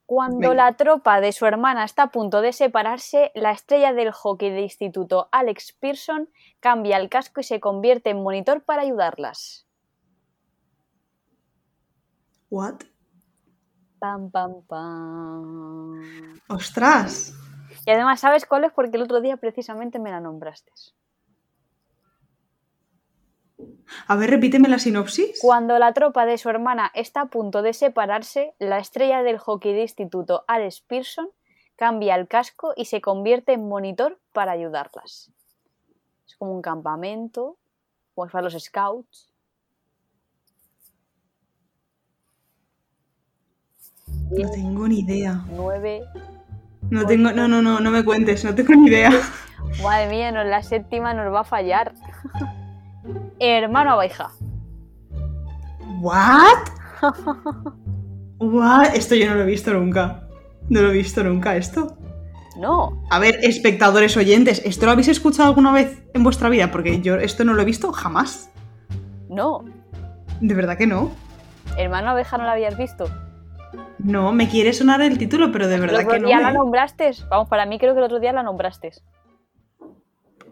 Cuando 0.06 0.50
Venga. 0.50 0.56
la 0.56 0.74
tropa 0.74 1.22
de 1.22 1.32
su 1.32 1.46
hermana 1.46 1.86
está 1.86 2.04
a 2.04 2.12
punto 2.12 2.42
de 2.42 2.52
separarse, 2.52 3.32
la 3.34 3.52
estrella 3.52 3.94
del 3.94 4.12
hockey 4.12 4.50
de 4.50 4.62
instituto 4.62 5.30
Alex 5.32 5.74
Pearson 5.80 6.30
cambia 6.60 6.98
el 6.98 7.10
casco 7.10 7.40
y 7.40 7.44
se 7.44 7.60
convierte 7.60 8.10
en 8.10 8.22
monitor 8.22 8.62
para 8.64 8.82
ayudarlas. 8.82 9.68
¿What? 12.50 12.82
Pam, 14.00 14.32
pam, 14.32 14.64
pam. 14.68 16.02
¡Ostras! 16.50 17.34
Y 17.86 17.92
además, 17.92 18.20
¿sabes 18.20 18.46
cuál 18.46 18.66
es? 18.66 18.74
Porque 18.74 18.98
el 18.98 19.04
otro 19.04 19.22
día 19.22 19.38
precisamente 19.38 20.00
me 20.00 20.12
la 20.12 20.20
nombraste. 20.20 20.72
A 24.08 24.16
ver, 24.16 24.30
repíteme 24.30 24.70
la 24.70 24.80
sinopsis. 24.80 25.40
Cuando 25.42 25.78
la 25.80 25.94
tropa 25.94 26.26
de 26.26 26.38
su 26.38 26.50
hermana 26.50 26.92
está 26.94 27.22
a 27.22 27.26
punto 27.28 27.62
de 27.62 27.74
separarse, 27.74 28.54
la 28.60 28.80
estrella 28.80 29.24
del 29.24 29.38
hockey 29.38 29.74
de 29.74 29.82
instituto 29.82 30.44
Alex 30.48 30.82
Pearson 30.82 31.30
cambia 31.76 32.16
el 32.16 32.28
casco 32.28 32.74
y 32.76 32.86
se 32.86 33.02
convierte 33.02 33.54
en 33.54 33.68
monitor 33.68 34.20
para 34.34 34.52
ayudarlas. 34.52 35.32
Es 36.28 36.36
como 36.36 36.54
un 36.54 36.62
campamento, 36.62 37.58
pues 38.14 38.32
para 38.32 38.44
los 38.44 38.54
scouts. 38.54 39.32
No 44.30 44.50
tengo 44.52 44.88
ni 44.88 45.00
idea. 45.00 45.44
9. 45.50 46.04
No 46.90 47.06
tengo, 47.06 47.32
no, 47.32 47.48
no, 47.48 47.62
no, 47.62 47.80
no 47.80 47.92
me 47.92 48.04
cuentes, 48.04 48.44
no 48.46 48.54
tengo 48.54 48.74
ni 48.76 48.88
idea. 48.88 49.12
Madre 49.82 50.10
mía, 50.10 50.32
no, 50.32 50.44
la 50.44 50.62
séptima 50.64 51.14
nos 51.14 51.34
va 51.34 51.42
a 51.42 51.44
fallar. 51.44 51.94
Hermano 53.42 53.92
abeja. 53.94 54.32
¿What? 56.00 56.60
¿What? 58.40 58.96
Esto 58.96 59.16
yo 59.16 59.30
no 59.30 59.36
lo 59.36 59.42
he 59.42 59.46
visto 59.46 59.74
nunca. 59.74 60.28
No 60.70 60.82
lo 60.82 60.90
he 60.90 60.94
visto 60.94 61.24
nunca 61.24 61.56
esto. 61.56 61.98
No, 62.58 63.02
A 63.10 63.18
ver, 63.18 63.40
espectadores 63.44 64.16
oyentes, 64.18 64.62
¿esto 64.66 64.86
lo 64.86 64.92
habéis 64.92 65.08
escuchado 65.08 65.50
alguna 65.50 65.72
vez 65.72 66.04
en 66.14 66.22
vuestra 66.24 66.50
vida? 66.50 66.70
Porque 66.70 67.00
yo 67.02 67.16
esto 67.16 67.46
no 67.46 67.54
lo 67.54 67.62
he 67.62 67.66
visto 67.66 67.92
jamás. 67.92 68.52
no. 69.30 69.66
De 70.42 70.56
verdad 70.56 70.76
que 70.78 70.88
no. 70.88 71.12
Hermano 71.78 72.10
abeja 72.10 72.36
no 72.38 72.46
la 72.46 72.54
habías 72.54 72.76
visto. 72.78 73.06
No, 74.00 74.32
me 74.34 74.50
quiere 74.50 74.74
sonar 74.74 75.00
el 75.02 75.18
título, 75.20 75.52
pero 75.52 75.68
de 75.68 75.76
El 75.76 75.82
verdad 75.82 76.00
otro 76.02 76.14
que 76.14 76.20
no. 76.20 76.28
día 76.28 76.40
la 76.42 76.52
nombraste. 76.52 77.12
Vamos, 77.30 77.48
para 77.48 77.66
mí 77.68 77.78
creo 77.78 77.94
que 77.94 78.00
el 78.00 78.06
otro 78.06 78.20
día 78.20 78.34
la 78.34 78.42
nombraste. 78.42 78.92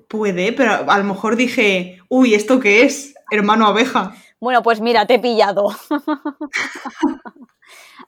Puede, 0.10 0.52
pero 0.54 0.90
a 0.92 0.98
lo 0.98 1.04
mejor 1.06 1.36
dije, 1.38 2.00
uy, 2.10 2.34
¿esto 2.34 2.60
qué 2.60 2.82
es? 2.82 3.14
Hermano 3.32 3.68
abeja. 3.68 4.14
Bueno, 4.42 4.62
pues 4.64 4.82
mira, 4.82 5.06
te 5.06 5.16
he 5.16 5.20
pillado. 5.20 5.68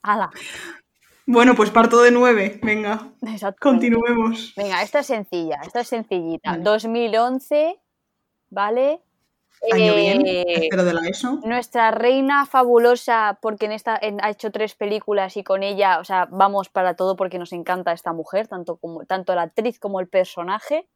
Ala, 0.01 0.29
Bueno, 1.27 1.53
pues 1.55 1.69
parto 1.69 2.01
de 2.01 2.11
nueve. 2.11 2.59
Venga, 2.63 3.07
exacto. 3.21 3.59
continuemos. 3.61 4.53
Venga, 4.57 4.81
esta 4.81 4.99
es 4.99 5.05
sencilla, 5.07 5.59
esta 5.63 5.81
es 5.81 5.87
sencillita. 5.87 6.51
Vale. 6.51 6.63
2011, 6.63 7.79
¿vale? 8.49 9.01
Año 9.71 9.93
bien, 9.93 10.23
Eh, 10.25 10.43
tercero 10.71 10.83
de 10.83 10.93
la 10.95 11.07
ESO. 11.07 11.39
nuestra 11.45 11.91
reina 11.91 12.47
fabulosa, 12.47 13.37
porque 13.43 13.67
en 13.67 13.73
esta 13.73 13.95
en- 14.01 14.19
ha 14.23 14.31
hecho 14.31 14.51
tres 14.51 14.73
películas 14.73 15.37
y 15.37 15.43
con 15.43 15.61
ella, 15.61 15.99
o 15.99 16.03
sea, 16.03 16.27
vamos 16.31 16.69
para 16.69 16.95
todo 16.95 17.15
porque 17.15 17.37
nos 17.37 17.53
encanta 17.53 17.91
esta 17.91 18.11
mujer, 18.11 18.47
tanto, 18.47 18.77
como, 18.77 19.05
tanto 19.05 19.35
la 19.35 19.43
actriz 19.43 19.77
como 19.79 19.99
el 19.99 20.07
personaje. 20.07 20.87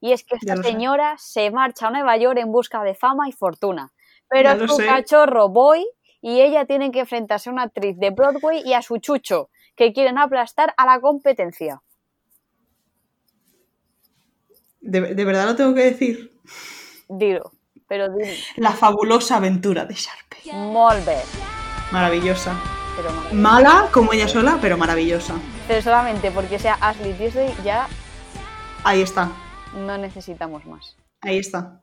Y 0.00 0.12
es 0.12 0.24
que 0.24 0.36
esta 0.36 0.56
sé. 0.56 0.62
señora 0.62 1.14
se 1.18 1.50
marcha 1.50 1.88
a 1.88 1.90
Nueva 1.90 2.16
York 2.16 2.38
en 2.38 2.50
busca 2.50 2.82
de 2.82 2.94
fama 2.94 3.28
y 3.28 3.32
fortuna. 3.32 3.92
Pero 4.28 4.54
lo 4.54 4.68
su 4.68 4.78
cachorro 4.78 5.48
Boy 5.48 5.86
y 6.22 6.40
ella 6.40 6.64
tienen 6.64 6.92
que 6.92 7.00
enfrentarse 7.00 7.50
a 7.50 7.52
una 7.52 7.62
actriz 7.64 7.96
de 7.98 8.10
Broadway 8.10 8.62
y 8.64 8.74
a 8.74 8.82
su 8.82 8.98
chucho, 8.98 9.50
que 9.76 9.92
quieren 9.92 10.18
aplastar 10.18 10.72
a 10.76 10.86
la 10.86 11.00
competencia. 11.00 11.82
¿De, 14.80 15.14
de 15.14 15.24
verdad 15.24 15.46
lo 15.46 15.56
tengo 15.56 15.74
que 15.74 15.84
decir? 15.84 16.32
Dilo, 17.08 17.52
pero 17.86 18.08
dilo. 18.08 18.32
La 18.56 18.70
fabulosa 18.72 19.36
aventura 19.36 19.84
de 19.84 19.94
Sharpay. 19.94 20.52
Molt 20.54 21.04
bé, 21.04 21.18
Maravillosa. 21.92 22.54
pero 22.96 23.10
no. 23.12 23.22
Mala 23.34 23.88
como 23.92 24.12
ella 24.12 24.28
sola, 24.28 24.58
pero 24.62 24.78
maravillosa. 24.78 25.34
Pero 25.68 25.82
solamente 25.82 26.30
porque 26.30 26.58
sea 26.58 26.78
Ashley 26.80 27.12
Tisdale 27.14 27.52
ya 27.64 27.88
Ahí 28.84 29.02
está. 29.02 29.30
No 29.74 29.98
necesitamos 29.98 30.64
más. 30.66 30.96
Ahí 31.20 31.38
está. 31.38 31.80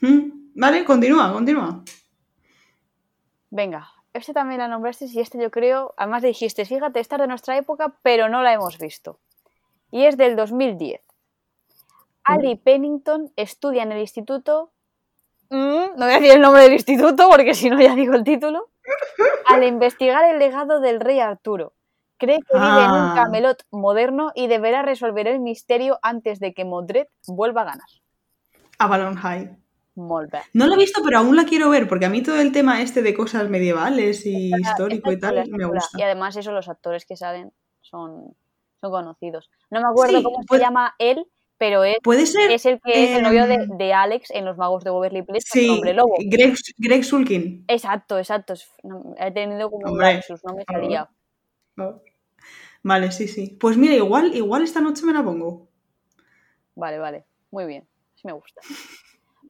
Mm, 0.00 0.34
Vale, 0.54 0.84
continúa, 0.84 1.32
continúa. 1.32 1.82
Venga, 3.50 3.88
este 4.12 4.32
también 4.32 4.60
la 4.60 4.68
nombraste 4.68 5.06
y 5.06 5.20
este 5.20 5.40
yo 5.40 5.50
creo, 5.50 5.94
además 5.96 6.22
dijiste, 6.22 6.64
fíjate, 6.64 7.00
esta 7.00 7.16
es 7.16 7.22
de 7.22 7.26
nuestra 7.26 7.56
época, 7.56 7.96
pero 8.02 8.28
no 8.28 8.42
la 8.42 8.52
hemos 8.52 8.78
visto. 8.78 9.18
Y 9.90 10.04
es 10.04 10.16
del 10.16 10.36
2010. 10.36 11.00
Ali 12.24 12.56
Pennington 12.56 13.32
estudia 13.36 13.82
en 13.82 13.92
el 13.92 14.00
instituto... 14.00 14.72
Mm, 15.50 15.96
no 15.96 16.04
voy 16.04 16.10
a 16.10 16.20
decir 16.20 16.32
el 16.32 16.40
nombre 16.40 16.62
del 16.62 16.72
instituto 16.72 17.28
porque 17.28 17.54
si 17.54 17.68
no 17.68 17.80
ya 17.80 17.94
digo 17.94 18.14
el 18.14 18.24
título. 18.24 18.70
al 19.46 19.64
investigar 19.64 20.24
el 20.32 20.38
legado 20.38 20.80
del 20.80 21.00
rey 21.00 21.20
Arturo. 21.20 21.74
Cree 22.24 22.38
que 22.38 22.54
vive 22.58 22.84
en 22.84 22.90
un 22.90 23.10
Ah. 23.10 23.12
Camelot 23.14 23.62
moderno 23.70 24.32
y 24.34 24.46
deberá 24.46 24.82
resolver 24.82 25.26
el 25.28 25.40
misterio 25.40 25.98
antes 26.02 26.40
de 26.40 26.54
que 26.54 26.64
Modred 26.64 27.06
vuelva 27.26 27.62
a 27.62 27.64
ganar. 27.64 27.88
Avalon 28.78 29.16
High. 29.16 29.56
Molt 29.96 30.30
bé. 30.32 30.40
No 30.54 30.66
la 30.66 30.74
he 30.74 30.78
visto, 30.78 31.02
pero 31.04 31.18
aún 31.18 31.36
la 31.36 31.44
quiero 31.44 31.70
ver, 31.70 31.86
porque 31.88 32.06
a 32.06 32.10
mí 32.10 32.22
todo 32.22 32.40
el 32.40 32.50
tema 32.50 32.82
este 32.82 33.02
de 33.02 33.14
cosas 33.14 33.48
medievales 33.48 34.26
y 34.26 34.46
Está- 34.52 34.70
histórico 34.70 35.12
y 35.12 35.20
tal 35.20 35.44
me 35.50 35.66
gusta. 35.66 35.96
Y 35.98 36.02
además 36.02 36.34
eso, 36.36 36.50
los 36.50 36.68
actores 36.68 37.04
que 37.06 37.16
salen 37.16 37.52
son, 37.80 38.34
son 38.80 38.90
conocidos. 38.90 39.50
No 39.70 39.80
me 39.80 39.86
acuerdo 39.86 40.18
Sí, 40.18 40.24
cómo 40.24 40.38
se 40.50 40.58
llama 40.58 40.94
él, 40.98 41.24
pero 41.58 41.84
es, 41.84 41.98
Puede 42.02 42.26
ser 42.26 42.50
es 42.50 42.66
el 42.66 42.80
que 42.80 43.04
es 43.04 43.16
el 43.18 43.22
novio 43.22 43.46
de, 43.46 43.54
em, 43.54 43.68
de 43.78 43.92
Alex 43.94 44.32
en 44.32 44.44
Los 44.44 44.56
Magos 44.56 44.82
de 44.82 44.90
Waverly 44.90 45.22
Place 45.22 45.46
con 45.52 45.60
sí, 45.62 45.68
Hombre 45.68 45.94
Lobo. 45.94 46.14
Greg, 46.18 46.54
Greg 46.78 47.04
Sulkin. 47.04 47.64
Exacto, 47.68 48.18
exacto. 48.18 48.54
no, 48.82 49.14
he 49.16 49.30
tenido 49.30 49.70
como 49.70 49.92
un 49.92 49.98
no 49.98 50.54
me 50.56 50.64
salía. 50.64 51.08
Oh. 51.78 52.00
Vale, 52.84 53.10
sí, 53.12 53.28
sí. 53.28 53.56
Pues 53.58 53.78
mira, 53.78 53.94
igual, 53.94 54.36
igual 54.36 54.62
esta 54.62 54.80
noche 54.80 55.06
me 55.06 55.14
la 55.14 55.24
pongo. 55.24 55.68
Vale, 56.76 56.98
vale. 56.98 57.24
Muy 57.50 57.64
bien. 57.64 57.88
Sí 58.14 58.26
me 58.26 58.34
gusta. 58.34 58.60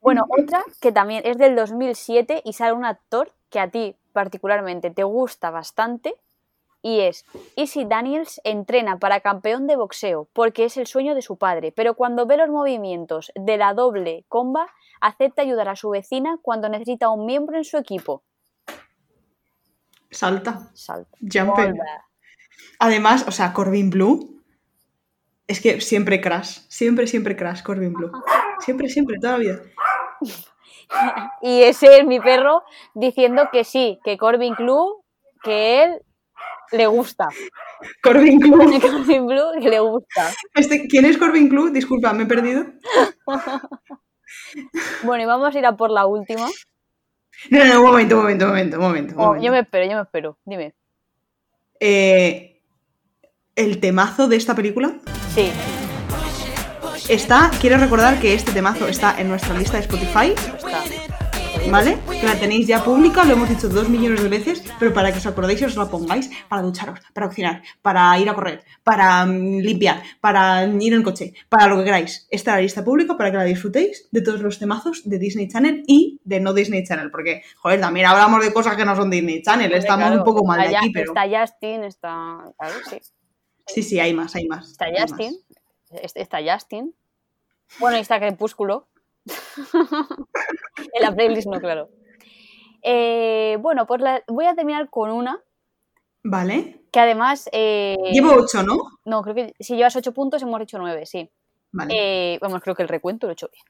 Bueno, 0.00 0.24
otra 0.28 0.64
que 0.80 0.92
también 0.92 1.22
es 1.24 1.36
del 1.36 1.56
2007 1.56 2.42
y 2.44 2.52
sale 2.52 2.72
un 2.72 2.84
actor 2.84 3.32
que 3.50 3.58
a 3.58 3.70
ti 3.70 3.96
particularmente 4.12 4.90
te 4.90 5.02
gusta 5.02 5.50
bastante 5.50 6.14
y 6.80 7.00
es 7.00 7.24
Easy 7.56 7.84
Daniels 7.84 8.40
entrena 8.44 9.00
para 9.00 9.18
campeón 9.18 9.66
de 9.66 9.74
boxeo 9.74 10.28
porque 10.32 10.66
es 10.66 10.76
el 10.76 10.86
sueño 10.86 11.16
de 11.16 11.22
su 11.22 11.36
padre, 11.36 11.72
pero 11.72 11.94
cuando 11.94 12.26
ve 12.26 12.36
los 12.36 12.50
movimientos 12.50 13.32
de 13.34 13.56
la 13.56 13.74
doble 13.74 14.24
comba 14.28 14.68
acepta 15.00 15.42
ayudar 15.42 15.68
a 15.68 15.76
su 15.76 15.90
vecina 15.90 16.38
cuando 16.40 16.68
necesita 16.68 17.08
un 17.08 17.26
miembro 17.26 17.56
en 17.56 17.64
su 17.64 17.78
equipo. 17.78 18.22
Salta. 20.10 20.70
Salta. 20.74 21.18
Bé. 21.20 21.74
Además, 22.78 23.24
o 23.28 23.32
sea, 23.32 23.52
Corbin 23.52 23.90
Blue. 23.90 24.42
Es 25.46 25.60
que 25.60 25.80
siempre 25.80 26.20
crash. 26.20 26.60
Siempre, 26.68 27.06
siempre 27.06 27.36
crash, 27.36 27.62
Corbin 27.62 27.92
Blue. 27.92 28.10
Siempre, 28.60 28.88
siempre, 28.88 29.18
toda 29.20 29.34
la 29.34 29.38
vida. 29.38 29.60
Y 31.40 31.62
ese 31.62 31.98
es 31.98 32.06
mi 32.06 32.20
perro 32.20 32.62
diciendo 32.94 33.48
que 33.50 33.64
sí, 33.64 33.98
que 34.04 34.18
Corbin 34.18 34.54
Club, 34.54 35.02
que 35.42 35.82
él 35.82 36.02
le 36.72 36.86
gusta. 36.86 37.26
Corbin 38.02 38.38
Blue. 38.38 38.80
Corbin 38.80 39.26
Blue, 39.26 39.52
que 39.60 39.70
le 39.70 39.80
gusta. 39.80 40.30
Este, 40.54 40.86
¿Quién 40.86 41.06
es 41.06 41.16
Corbin 41.16 41.48
Blue? 41.48 41.70
Disculpa, 41.70 42.12
me 42.12 42.24
he 42.24 42.26
perdido. 42.26 42.66
Bueno, 45.04 45.22
y 45.22 45.26
vamos 45.26 45.54
a 45.54 45.58
ir 45.58 45.66
a 45.66 45.76
por 45.76 45.90
la 45.90 46.06
última. 46.06 46.46
No, 47.50 47.58
no, 47.58 47.74
no, 47.74 47.80
un 47.80 47.86
momento, 47.86 48.16
un 48.16 48.22
momento, 48.22 48.44
un 48.46 48.50
momento, 48.50 48.76
un 48.76 48.82
momento. 48.82 49.14
un 49.14 49.20
Oh, 49.20 49.26
momento. 49.26 49.46
yo 49.46 49.52
me 49.52 49.60
espero, 49.60 49.84
yo 49.86 49.96
me 49.96 50.02
espero. 50.02 50.38
Dime. 50.44 50.74
Eh, 51.80 52.60
el 53.56 53.80
temazo 53.80 54.28
de 54.28 54.36
esta 54.36 54.54
película 54.54 54.96
Sí, 55.34 55.50
está. 57.08 57.50
Quiero 57.60 57.76
recordar 57.78 58.20
que 58.20 58.34
este 58.34 58.52
temazo 58.52 58.86
está 58.88 59.20
en 59.20 59.28
nuestra 59.28 59.54
lista 59.54 59.76
de 59.76 59.82
Spotify, 59.82 60.34
está. 60.56 61.23
¿Vale? 61.70 61.98
Que 62.20 62.26
la 62.26 62.38
tenéis 62.38 62.66
ya 62.66 62.82
pública, 62.84 63.24
lo 63.24 63.32
hemos 63.32 63.48
dicho 63.48 63.68
dos 63.68 63.88
millones 63.88 64.22
de 64.22 64.28
veces, 64.28 64.62
pero 64.78 64.92
para 64.92 65.10
que 65.12 65.18
os 65.18 65.26
acordéis 65.26 65.60
y 65.62 65.64
os 65.64 65.76
la 65.76 65.86
pongáis 65.86 66.30
para 66.48 66.62
ducharos, 66.62 67.00
para 67.12 67.28
cocinar, 67.28 67.62
para 67.82 68.18
ir 68.18 68.28
a 68.28 68.34
correr, 68.34 68.64
para 68.82 69.24
mm, 69.26 69.58
limpiar, 69.60 70.02
para 70.20 70.64
ir 70.64 70.94
en 70.94 71.02
coche, 71.02 71.34
para 71.48 71.66
lo 71.66 71.78
que 71.78 71.84
queráis. 71.84 72.26
Está 72.30 72.52
en 72.52 72.56
la 72.56 72.62
lista 72.62 72.84
pública 72.84 73.16
para 73.16 73.30
que 73.30 73.36
la 73.38 73.44
disfrutéis 73.44 74.08
de 74.10 74.20
todos 74.22 74.40
los 74.40 74.58
temazos 74.58 75.02
de 75.04 75.18
Disney 75.18 75.48
Channel 75.48 75.82
y 75.86 76.20
de 76.24 76.40
no 76.40 76.52
Disney 76.52 76.84
Channel, 76.84 77.10
porque, 77.10 77.42
joder, 77.56 77.80
también 77.80 78.06
hablamos 78.06 78.44
de 78.44 78.52
cosas 78.52 78.76
que 78.76 78.84
no 78.84 78.94
son 78.94 79.10
Disney 79.10 79.42
Channel, 79.42 79.66
Hombre, 79.66 79.78
estamos 79.78 80.06
claro, 80.06 80.18
un 80.20 80.24
poco 80.24 80.44
mal 80.44 80.68
de 80.68 80.76
aquí, 80.76 80.90
pero. 80.90 81.12
Está 81.12 81.40
Justin, 81.40 81.84
está. 81.84 82.44
Claro, 82.58 82.74
sí. 82.88 82.98
Sí, 83.66 83.82
sí, 83.82 83.98
hay 83.98 84.12
más, 84.12 84.34
hay 84.36 84.46
más. 84.46 84.70
Está 84.72 84.84
hay. 84.86 84.94
Justin. 85.00 85.34
es- 86.02 86.14
Está 86.16 86.38
Justin. 86.44 86.94
Bueno, 87.78 87.96
y 87.96 88.00
está 88.00 88.18
Crepúsculo. 88.20 88.88
en 90.92 91.02
la 91.02 91.14
playlist 91.14 91.48
no, 91.48 91.60
claro. 91.60 91.88
Eh, 92.82 93.56
bueno, 93.60 93.86
pues 93.86 94.00
la- 94.00 94.22
voy 94.28 94.44
a 94.46 94.54
terminar 94.54 94.90
con 94.90 95.10
una 95.10 95.42
Vale. 96.22 96.82
que 96.92 97.00
además. 97.00 97.48
eh, 97.52 97.96
Llevo 98.12 98.32
ocho, 98.34 98.62
¿no? 98.62 98.76
No, 99.04 99.22
creo 99.22 99.34
que 99.34 99.54
si 99.60 99.76
llevas 99.76 99.96
8 99.96 100.12
puntos 100.12 100.42
hemos 100.42 100.60
hecho 100.60 100.78
9, 100.78 101.06
sí. 101.06 101.30
Vale. 101.72 101.94
Eh, 102.34 102.38
vamos, 102.40 102.62
creo 102.62 102.74
que 102.74 102.82
el 102.82 102.88
recuento 102.88 103.26
lo 103.26 103.32
he 103.32 103.34
hecho 103.34 103.48
bien. 103.50 103.64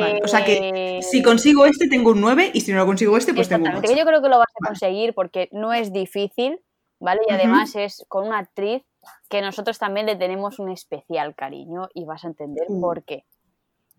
Vale, 0.00 0.20
O 0.24 0.28
sea 0.28 0.42
que 0.44 0.96
Eh, 0.98 1.02
si 1.02 1.22
consigo 1.22 1.66
este 1.66 1.88
tengo 1.88 2.12
un 2.12 2.20
9 2.22 2.50
y 2.54 2.60
si 2.62 2.72
no 2.72 2.78
lo 2.78 2.86
consigo 2.86 3.16
este 3.18 3.34
pues 3.34 3.48
tengo 3.50 3.64
un 3.64 3.66
Exactamente, 3.68 3.88
8. 3.88 3.94
que 3.94 4.00
yo 4.00 4.06
creo 4.06 4.22
que 4.22 4.28
lo 4.30 4.38
vas 4.38 4.48
a 4.48 4.58
Vale. 4.60 4.68
conseguir 4.70 5.14
porque 5.14 5.48
no 5.52 5.74
es 5.74 5.92
difícil, 5.92 6.58
¿vale? 7.00 7.20
Y 7.28 7.32
además 7.32 7.76
es 7.76 8.04
con 8.08 8.26
una 8.26 8.38
actriz 8.38 8.82
que 9.28 9.42
nosotros 9.42 9.78
también 9.78 10.06
le 10.06 10.16
tenemos 10.16 10.58
un 10.58 10.70
especial 10.70 11.34
cariño 11.34 11.88
y 11.92 12.06
vas 12.06 12.24
a 12.24 12.28
entender 12.28 12.64
Uh. 12.68 12.80
por 12.80 13.04
qué. 13.04 13.26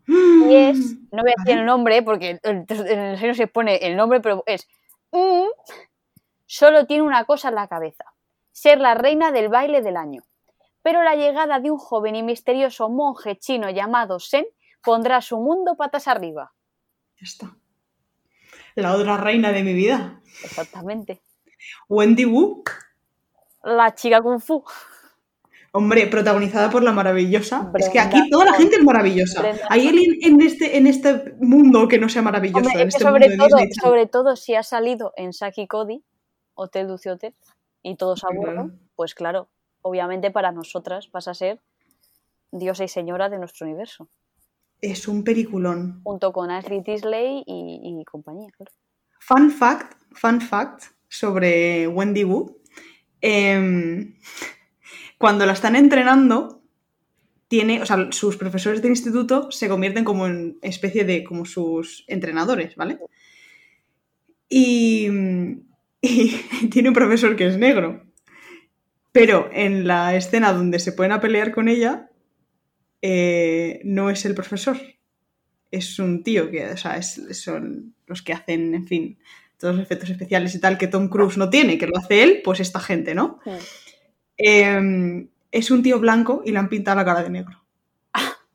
Y 0.07 0.55
es, 0.55 0.95
no 1.11 1.23
voy 1.23 1.31
a 1.31 1.41
decir 1.41 1.59
el 1.59 1.65
nombre 1.65 2.03
porque 2.03 2.39
en 2.43 2.65
en 2.69 2.99
el 2.99 3.17
serio 3.17 3.33
se 3.33 3.47
pone 3.47 3.77
el 3.77 3.95
nombre, 3.95 4.19
pero 4.21 4.43
es, 4.45 4.67
mm, 5.11 5.47
solo 6.45 6.85
tiene 6.85 7.03
una 7.03 7.25
cosa 7.25 7.49
en 7.49 7.55
la 7.55 7.67
cabeza, 7.67 8.05
ser 8.51 8.79
la 8.79 8.93
reina 8.93 9.31
del 9.31 9.49
baile 9.49 9.81
del 9.81 9.97
año. 9.97 10.23
Pero 10.81 11.01
la 11.01 11.15
llegada 11.15 11.59
de 11.59 11.71
un 11.71 11.79
joven 11.79 12.15
y 12.15 12.21
misterioso 12.21 12.89
monje 12.89 13.37
chino 13.37 13.71
llamado 13.71 14.19
Sen 14.19 14.45
pondrá 14.83 15.19
su 15.21 15.39
mundo 15.39 15.75
patas 15.75 16.07
arriba. 16.07 16.53
Ya 17.19 17.23
está. 17.23 17.57
La 18.75 18.93
otra 18.93 19.17
reina 19.17 19.51
de 19.51 19.63
mi 19.63 19.73
vida. 19.73 20.21
Exactamente. 20.43 21.21
Wendy 21.89 22.25
Wu. 22.25 22.63
La 23.63 23.95
chica 23.95 24.21
kung 24.21 24.39
fu. 24.39 24.63
Hombre, 25.77 26.07
protagonizada 26.07 26.69
por 26.69 26.83
la 26.83 26.93
maravillosa. 26.93 27.69
es 27.77 27.89
que 27.89 27.99
aquí 27.99 28.29
toda 28.29 28.45
la 28.45 28.53
gente 28.53 28.77
es 28.77 28.83
maravillosa. 28.83 29.41
Brenda 29.41 29.67
¿Hay 29.69 29.85
alguien 29.89 30.17
en 30.21 30.39
este, 30.39 30.77
en 30.77 30.87
este 30.87 31.35
mundo 31.41 31.89
que 31.89 31.99
no 31.99 32.07
sea 32.07 32.21
maravilloso? 32.21 32.65
Hombre, 32.65 32.81
en 32.83 32.87
este 32.87 33.03
sobre 33.03 33.27
mundo 33.27 33.47
todo, 34.09 34.31
sobre 34.31 34.35
si 34.37 34.55
ha 34.55 34.63
salido 34.63 35.11
en 35.17 35.33
Saki 35.33 35.67
Cody, 35.67 36.01
Hotel 36.53 36.87
Duce 36.87 37.11
Hotel, 37.11 37.33
y 37.83 37.97
todos 37.97 38.23
a 38.23 38.27
bordo, 38.33 38.71
pues 38.95 39.13
claro, 39.15 39.49
obviamente 39.81 40.31
para 40.31 40.53
nosotras 40.53 41.09
vas 41.11 41.27
a 41.27 41.33
ser 41.33 41.59
diosa 42.51 42.85
y 42.85 42.87
señora 42.87 43.27
de 43.27 43.37
nuestro 43.37 43.67
universo, 43.67 44.07
Es 44.79 45.09
un 45.09 45.25
peliculón. 45.25 45.99
junto 46.05 46.31
con 46.31 46.51
Ashley 46.51 46.83
Tisley 46.83 47.43
y, 47.45 47.99
y 47.99 48.05
compañía. 48.05 48.47
claro. 48.55 48.71
Fun 49.19 49.51
fact, 49.51 49.93
fun 50.13 50.39
fact 50.39 50.83
sobre 51.09 51.85
Wendy 51.89 52.23
Wu. 52.23 52.61
Em, 53.19 54.15
cuando 55.25 55.47
la 55.47 55.53
están 55.53 55.75
entrenando, 55.75 56.61
tiene, 57.47 57.81
o 57.81 57.85
sea, 57.87 58.11
sus 58.11 58.37
profesores 58.37 58.83
de 58.83 58.89
instituto 58.89 59.49
se 59.49 59.67
convierten 59.67 60.03
como 60.03 60.27
en 60.27 60.59
especie 60.61 61.03
de 61.03 61.23
como 61.23 61.45
sus 61.45 62.03
entrenadores, 62.05 62.75
¿vale? 62.75 62.99
Y, 64.47 65.07
tiene 66.69 66.89
un 66.89 66.93
profesor 66.93 67.35
que 67.35 67.47
es 67.47 67.57
negro. 67.57 68.05
Pero 69.11 69.49
en 69.51 69.87
la 69.87 70.15
escena 70.15 70.53
donde 70.53 70.77
se 70.77 70.91
pueden 70.91 71.11
a 71.13 71.21
pelear 71.21 71.51
con 71.51 71.69
ella, 71.69 72.11
eh, 73.01 73.81
no 73.83 74.11
es 74.11 74.25
el 74.25 74.35
profesor. 74.35 74.77
Es 75.71 75.97
un 75.97 76.21
tío 76.21 76.51
que, 76.51 76.67
o 76.67 76.77
sea, 76.77 76.97
es- 76.97 77.19
son 77.31 77.95
los 78.05 78.21
que 78.21 78.33
hacen, 78.33 78.75
en 78.75 78.85
fin, 78.85 79.17
todos 79.57 79.73
los 79.73 79.83
efectos 79.83 80.11
especiales 80.11 80.53
y 80.53 80.59
tal 80.59 80.77
que 80.77 80.85
Tom 80.85 81.09
Cruise 81.09 81.37
no 81.37 81.49
tiene, 81.49 81.79
que 81.79 81.87
lo 81.87 81.97
hace 81.97 82.21
él, 82.21 82.41
pues 82.43 82.59
esta 82.59 82.79
gente, 82.79 83.15
¿no? 83.15 83.39
Eh, 84.37 85.27
es 85.51 85.71
un 85.71 85.81
tío 85.83 85.99
blanco 85.99 86.41
y 86.45 86.51
le 86.51 86.59
han 86.59 86.69
pintado 86.69 86.97
la 86.97 87.05
cara 87.05 87.23
de 87.23 87.29
negro. 87.29 87.61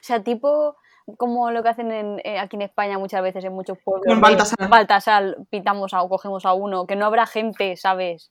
O 0.00 0.02
sea, 0.08 0.22
tipo 0.22 0.76
como 1.16 1.50
lo 1.50 1.62
que 1.62 1.68
hacen 1.70 1.90
en- 1.92 2.20
eh, 2.24 2.38
aquí 2.38 2.56
en 2.56 2.62
España 2.62 2.98
muchas 2.98 3.22
veces 3.22 3.44
en 3.44 3.52
muchos 3.52 3.78
pueblos. 3.84 4.06
Con 4.06 4.20
Baltasar. 4.20 4.68
Baltasar, 4.68 5.36
pintamos 5.50 5.92
a, 5.94 6.02
o 6.02 6.08
cogemos 6.08 6.44
a 6.46 6.52
uno, 6.52 6.86
que 6.86 6.96
no 6.96 7.06
habrá 7.06 7.26
gente, 7.26 7.76
¿sabes? 7.76 8.30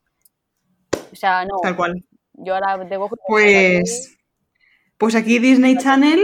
O 1.12 1.15
sea, 1.15 1.46
no, 1.46 1.58
Tal 1.62 1.76
cual. 1.76 2.04
yo 2.34 2.54
ahora 2.56 2.78
debo... 2.86 3.10
Pues, 3.28 4.17
pues 4.98 5.15
aquí 5.15 5.39
Disney 5.39 5.78
Channel 5.78 6.20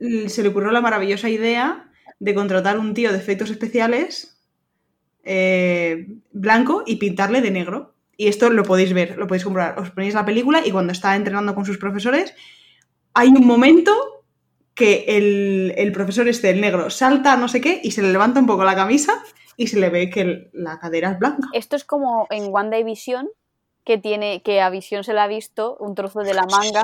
eh, 0.00 0.28
se 0.28 0.42
le 0.42 0.48
ocurrió 0.50 0.70
la 0.70 0.80
maravillosa 0.80 1.28
idea 1.28 1.90
de 2.20 2.34
contratar 2.34 2.78
un 2.78 2.94
tío 2.94 3.10
de 3.12 3.18
efectos 3.18 3.50
especiales 3.50 4.40
eh, 5.24 6.06
blanco 6.32 6.82
y 6.86 6.96
pintarle 6.96 7.40
de 7.40 7.50
negro. 7.50 7.94
Y 8.20 8.26
esto 8.28 8.50
lo 8.50 8.64
podéis 8.64 8.92
ver, 8.92 9.16
lo 9.16 9.26
podéis 9.28 9.44
comprobar. 9.44 9.78
Os 9.78 9.90
ponéis 9.92 10.12
la 10.12 10.26
película 10.26 10.60
y 10.66 10.72
cuando 10.72 10.92
está 10.92 11.14
entrenando 11.16 11.54
con 11.54 11.64
sus 11.64 11.78
profesores, 11.78 12.34
hay 13.14 13.28
un 13.28 13.46
momento 13.46 13.92
que 14.74 15.04
el, 15.06 15.72
el 15.76 15.92
profesor 15.92 16.28
este, 16.28 16.50
el 16.50 16.60
negro, 16.60 16.90
salta 16.90 17.36
no 17.36 17.48
sé 17.48 17.60
qué 17.60 17.80
y 17.82 17.92
se 17.92 18.02
le 18.02 18.12
levanta 18.12 18.40
un 18.40 18.46
poco 18.46 18.64
la 18.64 18.74
camisa 18.74 19.22
y 19.56 19.68
se 19.68 19.78
le 19.78 19.88
ve 19.88 20.10
que 20.10 20.20
el- 20.20 20.50
la 20.52 20.78
cadera 20.80 21.12
es 21.12 21.18
blanca. 21.18 21.48
Esto 21.52 21.76
es 21.76 21.84
como 21.84 22.26
en 22.30 22.52
WandaVision, 22.52 23.28
que 23.84 23.98
tiene, 23.98 24.42
que 24.42 24.60
a 24.60 24.68
Visión 24.70 25.04
se 25.04 25.14
le 25.14 25.20
ha 25.20 25.26
visto 25.28 25.76
un 25.78 25.94
trozo 25.94 26.20
de 26.20 26.34
la 26.34 26.44
manga. 26.46 26.82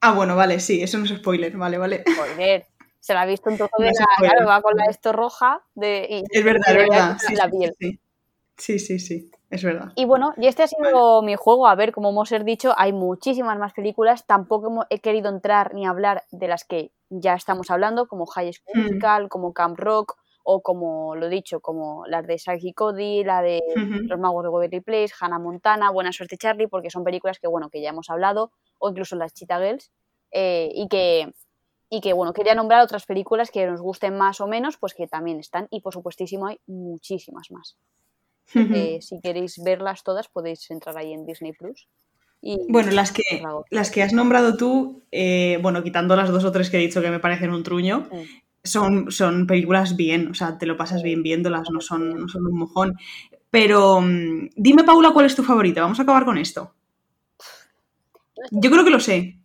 Ah, 0.00 0.12
bueno, 0.12 0.34
vale, 0.34 0.60
sí, 0.60 0.82
eso 0.82 0.96
no 0.98 1.04
es 1.04 1.10
spoiler, 1.10 1.56
vale, 1.56 1.76
vale. 1.78 2.04
Joder, 2.16 2.66
se 3.00 3.12
le 3.12 3.18
ha 3.20 3.26
visto 3.26 3.50
un 3.50 3.56
trozo 3.56 3.72
No 3.78 3.84
de 3.84 3.92
la. 3.92 4.04
spoiler. 4.14 4.32
Claro, 4.34 4.48
va 4.48 4.62
con 4.62 4.76
la 4.76 4.84
esto 4.86 5.12
roja 5.12 5.62
de, 5.74 6.06
y 6.10 6.24
Es 6.38 6.44
verdad, 6.44 6.62
es 6.68 6.74
verdad. 6.76 7.16
la 7.34 7.44
sí, 7.50 7.56
piel. 7.58 7.74
sí, 7.78 7.90
sí. 7.92 8.00
Sí, 8.58 8.78
sí, 8.78 8.98
sí, 8.98 9.30
es 9.50 9.62
verdad. 9.62 9.92
Y 9.94 10.04
bueno, 10.04 10.34
y 10.36 10.48
este 10.48 10.64
ha 10.64 10.66
sido 10.66 11.22
mi 11.22 11.36
juego. 11.36 11.68
A 11.68 11.74
ver, 11.76 11.92
como 11.92 12.10
hemos 12.10 12.30
dicho, 12.44 12.74
hay 12.76 12.92
muchísimas 12.92 13.58
más 13.58 13.72
películas. 13.72 14.26
Tampoco 14.26 14.84
he 14.90 14.98
querido 14.98 15.28
entrar 15.30 15.74
ni 15.74 15.86
hablar 15.86 16.24
de 16.32 16.48
las 16.48 16.64
que 16.64 16.90
ya 17.08 17.34
estamos 17.34 17.70
hablando, 17.70 18.08
como 18.08 18.26
High 18.26 18.52
School 18.52 18.74
Mm. 18.74 18.82
Musical, 18.86 19.28
como 19.28 19.52
Camp 19.52 19.78
Rock, 19.78 20.16
o 20.42 20.60
como 20.60 21.14
lo 21.14 21.26
he 21.26 21.30
dicho, 21.30 21.60
como 21.60 22.04
las 22.06 22.26
de 22.26 22.38
Saki 22.38 22.72
Cody, 22.72 23.22
la 23.22 23.42
de. 23.42 23.60
Los 23.76 24.18
Magos 24.18 24.42
de 24.42 24.48
Waverly 24.48 24.80
Place, 24.80 25.14
Hannah 25.20 25.38
Montana, 25.38 25.90
Buena 25.92 26.12
Suerte 26.12 26.36
Charlie, 26.36 26.66
porque 26.66 26.90
son 26.90 27.04
películas 27.04 27.38
que, 27.38 27.46
bueno, 27.48 27.70
que 27.70 27.80
ya 27.80 27.90
hemos 27.90 28.10
hablado, 28.10 28.50
o 28.78 28.90
incluso 28.90 29.14
las 29.16 29.32
Cheetah 29.34 29.58
Girls, 29.60 29.92
eh, 30.32 30.70
y 30.74 30.88
que 30.88 31.32
y 31.90 32.02
que 32.02 32.12
bueno, 32.12 32.34
quería 32.34 32.54
nombrar 32.54 32.82
otras 32.82 33.06
películas 33.06 33.50
que 33.50 33.66
nos 33.66 33.80
gusten 33.80 34.14
más 34.18 34.42
o 34.42 34.46
menos, 34.46 34.76
pues 34.76 34.92
que 34.94 35.06
también 35.06 35.38
están, 35.40 35.68
y 35.70 35.80
por 35.80 35.94
supuestísimo 35.94 36.46
hay 36.46 36.60
muchísimas 36.66 37.50
más. 37.50 37.78
Eh, 38.54 38.98
si 39.02 39.20
queréis 39.20 39.62
verlas 39.62 40.02
todas, 40.04 40.28
podéis 40.28 40.70
entrar 40.70 40.96
ahí 40.96 41.12
en 41.12 41.26
Disney 41.26 41.52
Plus. 41.52 41.88
Y 42.40 42.56
Bueno, 42.70 42.92
las 42.92 43.12
que, 43.12 43.22
las 43.70 43.90
que 43.90 44.02
has 44.02 44.12
nombrado 44.12 44.56
tú, 44.56 45.02
eh, 45.10 45.58
bueno, 45.60 45.82
quitando 45.82 46.14
las 46.16 46.30
dos 46.30 46.44
o 46.44 46.52
tres 46.52 46.70
que 46.70 46.76
he 46.78 46.80
dicho 46.80 47.02
que 47.02 47.10
me 47.10 47.18
parecen 47.20 47.50
un 47.50 47.62
truño, 47.64 48.08
Mm. 48.10 48.22
son, 48.64 49.10
son 49.10 49.46
películas 49.46 49.96
bien, 49.96 50.30
o 50.30 50.34
sea, 50.34 50.56
te 50.58 50.66
lo 50.66 50.76
pasas 50.76 51.02
bien 51.02 51.22
viéndolas, 51.22 51.68
no 51.70 51.80
son, 51.80 52.20
no 52.20 52.28
son 52.28 52.46
un 52.46 52.56
mojón. 52.58 52.96
Pero 53.50 54.00
mm, 54.00 54.50
dime, 54.56 54.84
Paula, 54.84 55.10
¿cuál 55.12 55.26
es 55.26 55.34
tu 55.36 55.42
favorita? 55.42 55.80
Vamos 55.82 55.98
a 55.98 56.02
acabar 56.02 56.24
con 56.24 56.38
esto. 56.38 56.74
Yo 58.50 58.70
creo 58.70 58.84
que 58.84 58.90
lo 58.90 59.00
sé. 59.00 59.38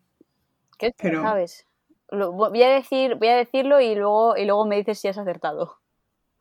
¿Qué 0.77 0.91
pero- 0.97 1.21
sabes? 1.23 1.65
Lo- 2.09 2.31
voy, 2.31 2.61
a 2.61 2.69
decir, 2.69 3.15
voy 3.15 3.29
a 3.29 3.35
decirlo 3.37 3.81
y 3.81 3.95
luego, 3.95 4.37
y 4.37 4.45
luego 4.45 4.65
me 4.67 4.75
dices 4.77 4.99
si 4.99 5.07
has 5.07 5.17
acertado. 5.17 5.77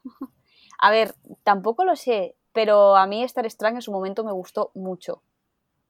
a 0.79 0.90
ver, 0.90 1.14
tampoco 1.44 1.85
lo 1.85 1.96
sé, 1.96 2.35
pero 2.53 2.97
a 2.97 3.07
mí 3.07 3.23
Star 3.25 3.47
Strange 3.47 3.77
en 3.77 3.83
su 3.83 3.93
momento 3.93 4.25
me 4.25 4.33
gustó 4.33 4.71
mucho. 4.75 5.23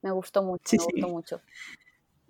Me 0.01 0.11
gustó 0.11 0.43
mucho, 0.43 0.63
Sí, 0.65 0.77
me 0.77 0.83
sí. 0.83 0.91
gustó 0.93 1.07
mucho. 1.09 1.41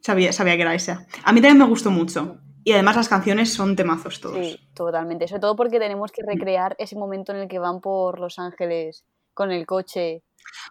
Sabía, 0.02 0.34
sabía 0.34 0.56
que 0.56 0.62
era 0.62 0.76
esa. 0.76 1.08
A 1.24 1.32
mí 1.32 1.40
también 1.42 1.58
me 1.58 1.66
gustó 1.66 1.90
mucho. 1.90 2.38
Y 2.66 2.72
además 2.72 2.96
las 2.96 3.10
canciones 3.10 3.54
son 3.54 3.76
temazos 3.76 4.22
todos. 4.22 4.38
Sí, 4.38 4.60
totalmente. 4.74 5.28
Sobre 5.28 5.42
todo 5.42 5.56
porque 5.56 5.80
tenemos 5.80 6.12
que 6.12 6.24
recrear 6.26 6.76
ese 6.80 6.96
momento 6.96 7.34
en 7.34 7.40
el 7.40 7.48
que 7.48 7.60
van 7.60 7.82
por 7.82 8.20
Los 8.20 8.40
Ángeles 8.40 9.04
con 9.34 9.52
el 9.52 9.66
coche. 9.66 10.24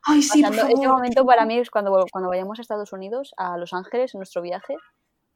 Ay, 0.05 0.23
sí, 0.23 0.43
por 0.43 0.55
ese 0.55 0.87
momento 0.89 1.25
para 1.27 1.45
mí 1.45 1.59
es 1.59 1.71
cuando, 1.71 2.07
cuando 2.11 2.31
vayamos 2.31 2.59
a 2.59 2.63
Estados 2.63 2.93
Unidos, 2.93 3.35
a 3.37 3.59
Los 3.59 3.73
Ángeles, 3.75 4.15
en 4.15 4.21
nuestro 4.21 4.41
viaje. 4.43 4.77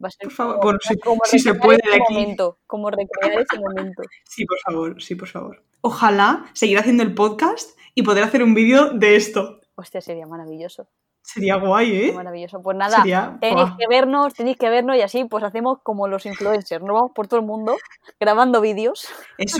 Va 0.02 0.08
a 0.08 0.10
ser 0.10 0.24
Por 0.24 0.32
favor. 0.32 0.54
como- 0.56 0.62
Bueno, 0.64 0.78
sí, 0.82 0.98
como 0.98 1.20
si 1.24 1.38
se 1.38 1.54
puede 1.54 1.78
ese 1.82 1.90
de 1.96 2.02
aquí. 2.02 2.12
momento, 2.14 2.58
como 2.66 2.90
recrear 2.90 3.40
ese 3.40 3.58
momento. 3.58 4.02
Sí, 4.24 4.44
por 4.44 4.58
favor, 4.60 5.02
sí, 5.02 5.14
por 5.14 5.28
favor. 5.28 5.64
Ojalá 5.80 6.46
seguir 6.52 6.78
haciendo 6.78 7.02
el 7.02 7.14
podcast 7.14 7.78
y 7.94 8.02
poder 8.02 8.24
hacer 8.24 8.42
un 8.42 8.54
vídeo 8.54 8.90
de 8.90 9.16
esto. 9.16 9.60
Hostia, 9.74 10.00
sería 10.00 10.26
maravilloso. 10.26 10.88
Sería 11.22 11.56
guay, 11.56 11.96
¿eh? 12.10 12.12
Maravilloso. 12.12 12.62
Pues 12.62 12.76
nada, 12.76 12.98
Sería- 12.98 13.36
tenéis 13.40 13.70
que 13.78 13.86
vernos, 13.88 14.34
tenéis 14.34 14.56
que 14.58 14.68
vernos 14.70 14.96
y 14.96 15.00
así 15.02 15.24
pues 15.24 15.42
hacemos 15.44 15.78
como 15.82 16.06
los 16.08 16.24
influencers. 16.26 16.84
Nos 16.84 16.94
vamos 16.94 17.12
por 17.14 17.26
todo 17.26 17.40
el 17.40 17.46
mundo 17.46 17.76
grabando 18.20 18.60
vídeos 18.60 19.08
Eso, 19.38 19.58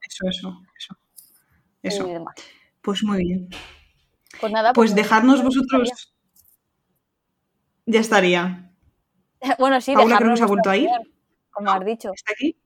eso, 0.00 0.28
eso, 0.28 0.60
eso. 0.78 0.96
Eso. 1.82 2.08
y 2.08 2.12
demás. 2.14 2.34
Pues 2.80 3.02
muy 3.04 3.18
bien. 3.18 3.48
Pues 4.40 4.50
nada, 4.52 4.72
Pues 4.72 4.94
dejadnos 4.94 5.38
me 5.38 5.44
vosotros. 5.44 6.14
Ya 7.86 8.00
estaría. 8.00 8.70
Bueno, 9.58 9.80
sí, 9.80 9.94
Paula, 9.94 10.18
que 10.18 10.36
se 10.36 10.42
ha 10.42 10.46
vuelto 10.46 10.70
a 10.70 10.76
ir. 10.76 10.88
Como 11.50 11.70
has 11.70 11.84
dicho, 11.84 12.10
¿Está 12.14 12.32
aquí? 12.32 12.56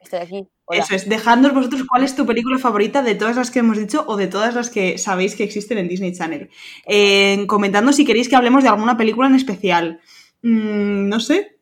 estoy 0.00 0.20
aquí. 0.20 0.48
Hola. 0.64 0.80
Eso 0.80 0.94
es, 0.94 1.08
dejadnos 1.08 1.54
vosotros 1.54 1.84
cuál 1.88 2.04
es 2.04 2.14
tu 2.14 2.26
película 2.26 2.58
favorita 2.58 3.02
de 3.02 3.14
todas 3.14 3.36
las 3.36 3.50
que 3.50 3.60
hemos 3.60 3.78
dicho 3.78 4.04
o 4.06 4.16
de 4.16 4.26
todas 4.26 4.54
las 4.54 4.70
que 4.70 4.98
sabéis 4.98 5.34
que 5.34 5.44
existen 5.44 5.78
en 5.78 5.88
Disney 5.88 6.12
Channel. 6.12 6.50
Eh, 6.86 7.46
comentadnos 7.46 7.96
si 7.96 8.04
queréis 8.04 8.28
que 8.28 8.36
hablemos 8.36 8.62
de 8.62 8.68
alguna 8.68 8.96
película 8.96 9.28
en 9.28 9.34
especial. 9.34 10.00
Mm, 10.42 11.08
no 11.08 11.20
sé. 11.20 11.58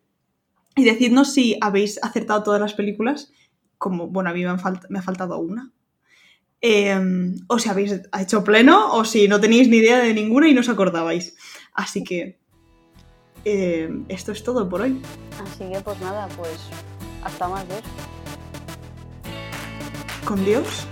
Y 0.75 0.85
decidnos 0.85 1.33
si 1.33 1.57
habéis 1.61 2.03
acertado 2.03 2.43
todas 2.43 2.61
las 2.61 2.75
películas, 2.75 3.33
como, 3.79 4.09
bueno, 4.09 4.31
a 4.31 4.33
mí 4.33 4.43
me, 4.43 4.51
han 4.51 4.61
me 4.91 4.99
ha 4.99 5.03
faltado 5.03 5.39
una. 5.39 5.73
Eh, 6.61 6.99
o 7.49 7.59
si 7.59 7.69
habéis 7.69 8.01
hecho 8.19 8.45
pleno, 8.45 8.93
o 8.93 9.05
si 9.05 9.29
no 9.29 9.41
tenéis 9.41 9.69
ni 9.69 9.79
idea 9.79 9.99
de 9.99 10.13
ninguna 10.15 10.49
y 10.49 10.55
no 10.55 10.61
os 10.61 10.69
acordabais. 10.69 11.37
Así 11.73 12.05
que 12.05 12.39
eh, 13.49 13.89
esto 14.09 14.33
es 14.33 14.43
todo 14.43 14.69
por 14.69 14.81
hoy. 14.81 15.01
Así 15.41 15.71
que 15.71 15.81
pues 15.81 16.01
nada, 16.01 16.27
pues 16.37 16.59
hasta 17.23 17.47
más 17.47 17.67
ver. 17.69 17.83
Con 20.25 20.45
Dios. 20.45 20.85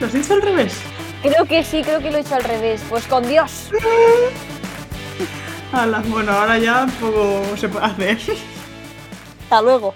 ¿Lo 0.00 0.06
has 0.06 0.12
dicho 0.12 0.32
al 0.32 0.40
revés? 0.40 0.80
Creo 1.22 1.44
que 1.44 1.62
sí, 1.62 1.82
creo 1.82 2.00
que 2.00 2.10
lo 2.10 2.16
he 2.16 2.20
hecho 2.20 2.34
al 2.34 2.44
revés. 2.44 2.82
Pues 2.88 3.06
con 3.06 3.28
Dios. 3.28 3.70
Ala, 5.72 6.02
bueno, 6.08 6.32
ahora 6.32 6.58
ya 6.58 6.86
poco 6.98 7.42
se 7.58 7.68
puede 7.68 7.84
hacer. 7.84 8.18
Hasta 9.42 9.60
luego. 9.60 9.92